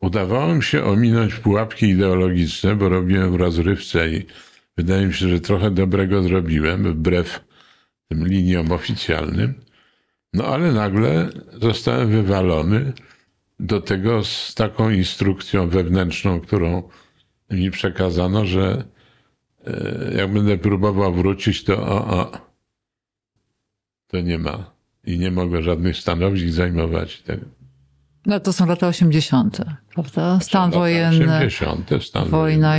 Udawało 0.00 0.54
mi 0.54 0.62
się 0.62 0.84
ominąć 0.84 1.34
pułapki 1.34 1.86
ideologiczne, 1.88 2.76
bo 2.76 2.88
robiłem 2.88 3.32
w 3.32 3.34
rozrywce 3.34 4.08
i 4.08 4.26
wydaje 4.76 5.06
mi 5.06 5.14
się, 5.14 5.28
że 5.28 5.40
trochę 5.40 5.70
dobrego 5.70 6.22
zrobiłem, 6.22 6.92
wbrew 6.92 7.40
tym 8.10 8.26
liniom 8.26 8.72
oficjalnym. 8.72 9.54
No 10.32 10.44
ale 10.44 10.72
nagle 10.72 11.28
zostałem 11.52 12.10
wywalony 12.10 12.92
do 13.60 13.80
tego 13.80 14.24
z 14.24 14.54
taką 14.54 14.90
instrukcją 14.90 15.68
wewnętrzną, 15.68 16.40
którą 16.40 16.82
mi 17.50 17.70
przekazano, 17.70 18.46
że 18.46 18.84
e, 19.66 20.12
jak 20.16 20.32
będę 20.32 20.58
próbował 20.58 21.14
wrócić, 21.14 21.64
to 21.64 21.86
o, 21.86 22.18
o, 22.18 22.32
to 24.06 24.20
nie 24.20 24.38
ma. 24.38 24.70
I 25.04 25.18
nie 25.18 25.30
mogę 25.30 25.62
żadnych 25.62 25.96
stanowisk 25.96 26.54
zajmować. 26.54 27.22
Tego. 27.22 27.46
No 28.26 28.40
to 28.40 28.52
są 28.52 28.66
lata 28.66 28.88
80., 28.88 29.58
prawda? 29.94 30.40
Stan 30.40 30.70
wojenny, 30.70 31.36
80, 31.36 31.90
stan 32.02 32.28
wojna 32.28 32.76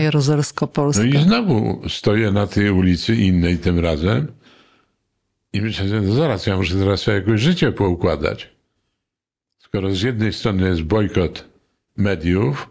wojenny. 0.97 1.13
No 1.13 1.19
i 1.19 1.23
znowu 1.23 1.81
stoję 1.89 2.31
na 2.31 2.47
tej 2.47 2.69
ulicy 2.71 3.15
innej 3.15 3.57
tym 3.57 3.79
razem 3.79 4.40
i 5.53 5.61
myślę, 5.61 5.87
że 5.87 6.01
no 6.01 6.13
zaraz, 6.13 6.45
ja 6.45 6.57
muszę 6.57 6.75
teraz 6.75 7.01
sobie 7.01 7.17
jakoś 7.17 7.41
życie 7.41 7.71
poukładać. 7.71 8.49
Skoro 9.57 9.95
z 9.95 10.01
jednej 10.01 10.33
strony 10.33 10.67
jest 10.67 10.81
bojkot 10.81 11.49
mediów 11.97 12.69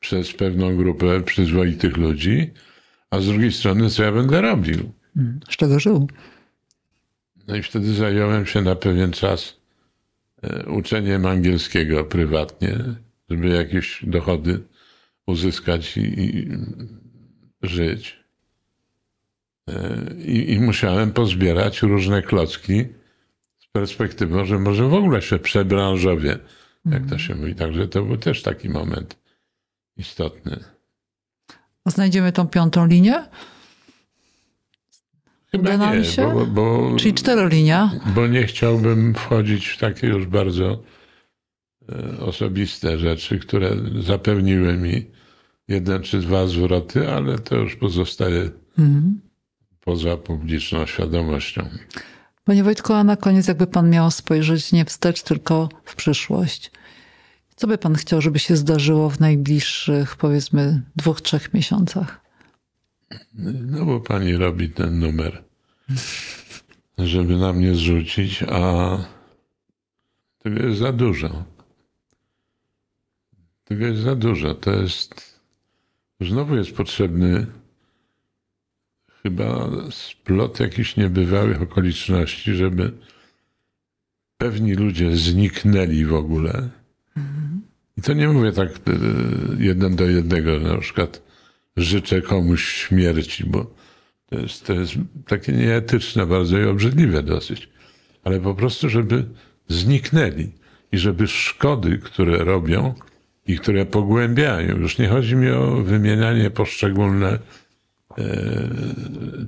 przez 0.00 0.32
pewną 0.32 0.76
grupę 0.76 1.22
przyzwoitych 1.22 1.96
ludzi, 1.96 2.50
a 3.10 3.20
z 3.20 3.26
drugiej 3.26 3.52
strony 3.52 3.90
co 3.90 4.02
ja 4.02 4.12
będę 4.12 4.40
robił? 4.40 4.92
Z 5.50 5.56
czego 5.56 5.80
żył? 5.80 6.08
No 7.48 7.56
i 7.56 7.62
wtedy 7.62 7.94
zająłem 7.94 8.46
się 8.46 8.62
na 8.62 8.76
pewien 8.76 9.12
czas 9.12 9.60
e, 10.42 10.66
uczeniem 10.66 11.26
angielskiego 11.26 12.04
prywatnie, 12.04 12.78
żeby 13.30 13.48
jakieś 13.48 14.04
dochody 14.06 14.60
uzyskać 15.26 15.96
i, 15.96 16.00
i 16.00 16.48
żyć. 17.62 18.17
I, 20.24 20.52
I 20.52 20.60
musiałem 20.60 21.12
pozbierać 21.12 21.82
różne 21.82 22.22
klocki 22.22 22.84
z 23.58 23.66
perspektywą, 23.72 24.44
że 24.44 24.58
może 24.58 24.88
w 24.88 24.94
ogóle 24.94 25.22
się 25.22 25.38
przebranżowię, 25.38 26.38
jak 26.86 27.06
to 27.06 27.18
się 27.18 27.34
mówi. 27.34 27.54
Także 27.54 27.88
to 27.88 28.02
był 28.02 28.16
też 28.16 28.42
taki 28.42 28.68
moment 28.68 29.16
istotny. 29.96 30.64
A 31.84 31.90
Znajdziemy 31.90 32.32
tą 32.32 32.48
piątą 32.48 32.86
linię? 32.86 33.24
Chyba 35.50 35.74
Uda 35.74 35.94
nie, 35.96 36.04
się? 36.04 36.30
bo, 36.34 36.46
bo, 36.46 36.96
Czyli 36.98 37.14
czterolinia. 37.14 37.90
bo 38.14 38.26
nie 38.26 38.46
chciałbym 38.46 39.14
wchodzić 39.14 39.66
w 39.68 39.78
takie 39.78 40.06
już 40.06 40.26
bardzo 40.26 40.82
e, 41.88 42.18
osobiste 42.20 42.98
rzeczy, 42.98 43.38
które 43.38 43.70
zapewniły 44.00 44.72
mi 44.76 45.06
jeden 45.68 46.02
czy 46.02 46.18
dwa 46.20 46.46
zwroty, 46.46 47.08
ale 47.12 47.38
to 47.38 47.56
już 47.56 47.76
pozostaje 47.76 48.50
Mhm. 48.78 49.20
Poza 49.88 50.16
publiczną 50.16 50.86
świadomością. 50.86 51.68
Panie 52.44 52.64
Wojtku, 52.64 52.92
a 52.92 53.04
na 53.04 53.16
koniec 53.16 53.48
jakby 53.48 53.66
pan 53.66 53.90
miał 53.90 54.10
spojrzeć 54.10 54.72
nie 54.72 54.84
wstecz, 54.84 55.22
tylko 55.22 55.68
w 55.84 55.96
przyszłość. 55.96 56.70
Co 57.56 57.66
by 57.66 57.78
pan 57.78 57.94
chciał, 57.94 58.20
żeby 58.20 58.38
się 58.38 58.56
zdarzyło 58.56 59.10
w 59.10 59.20
najbliższych, 59.20 60.16
powiedzmy, 60.16 60.82
dwóch, 60.96 61.20
trzech 61.20 61.54
miesiącach? 61.54 62.20
No 63.34 63.84
bo 63.84 64.00
pani 64.00 64.36
robi 64.36 64.70
ten 64.70 64.98
numer, 64.98 65.44
żeby 66.98 67.36
na 67.36 67.52
mnie 67.52 67.74
zrzucić, 67.74 68.42
a 68.42 68.98
tego 70.38 70.66
jest 70.66 70.78
za 70.78 70.92
dużo. 70.92 71.44
Tego 73.64 73.86
jest 73.86 74.02
za 74.02 74.14
dużo. 74.14 74.54
To 74.54 74.70
jest. 74.70 75.40
Znowu 76.20 76.56
jest 76.56 76.72
potrzebny 76.72 77.46
chyba 79.22 79.70
splot 79.90 80.60
jakichś 80.60 80.96
niebywałych 80.96 81.62
okoliczności, 81.62 82.54
żeby 82.54 82.92
pewni 84.38 84.74
ludzie 84.74 85.16
zniknęli 85.16 86.04
w 86.04 86.14
ogóle. 86.14 86.68
I 87.96 88.02
to 88.02 88.12
nie 88.12 88.28
mówię 88.28 88.52
tak 88.52 88.68
e, 88.68 88.72
jeden 89.58 89.96
do 89.96 90.08
jednego, 90.08 90.60
na 90.60 90.78
przykład 90.78 91.22
życzę 91.76 92.22
komuś 92.22 92.64
śmierci, 92.64 93.44
bo 93.44 93.74
to 94.26 94.38
jest, 94.38 94.66
to 94.66 94.72
jest 94.72 94.92
takie 95.26 95.52
nieetyczne 95.52 96.26
bardzo 96.26 96.58
i 96.58 96.64
obrzydliwe 96.64 97.22
dosyć. 97.22 97.68
Ale 98.24 98.40
po 98.40 98.54
prostu, 98.54 98.88
żeby 98.88 99.24
zniknęli 99.68 100.52
i 100.92 100.98
żeby 100.98 101.26
szkody, 101.26 101.98
które 101.98 102.38
robią 102.38 102.94
i 103.46 103.58
które 103.58 103.86
pogłębiają, 103.86 104.76
już 104.76 104.98
nie 104.98 105.08
chodzi 105.08 105.36
mi 105.36 105.50
o 105.50 105.76
wymienianie 105.76 106.50
poszczególne 106.50 107.38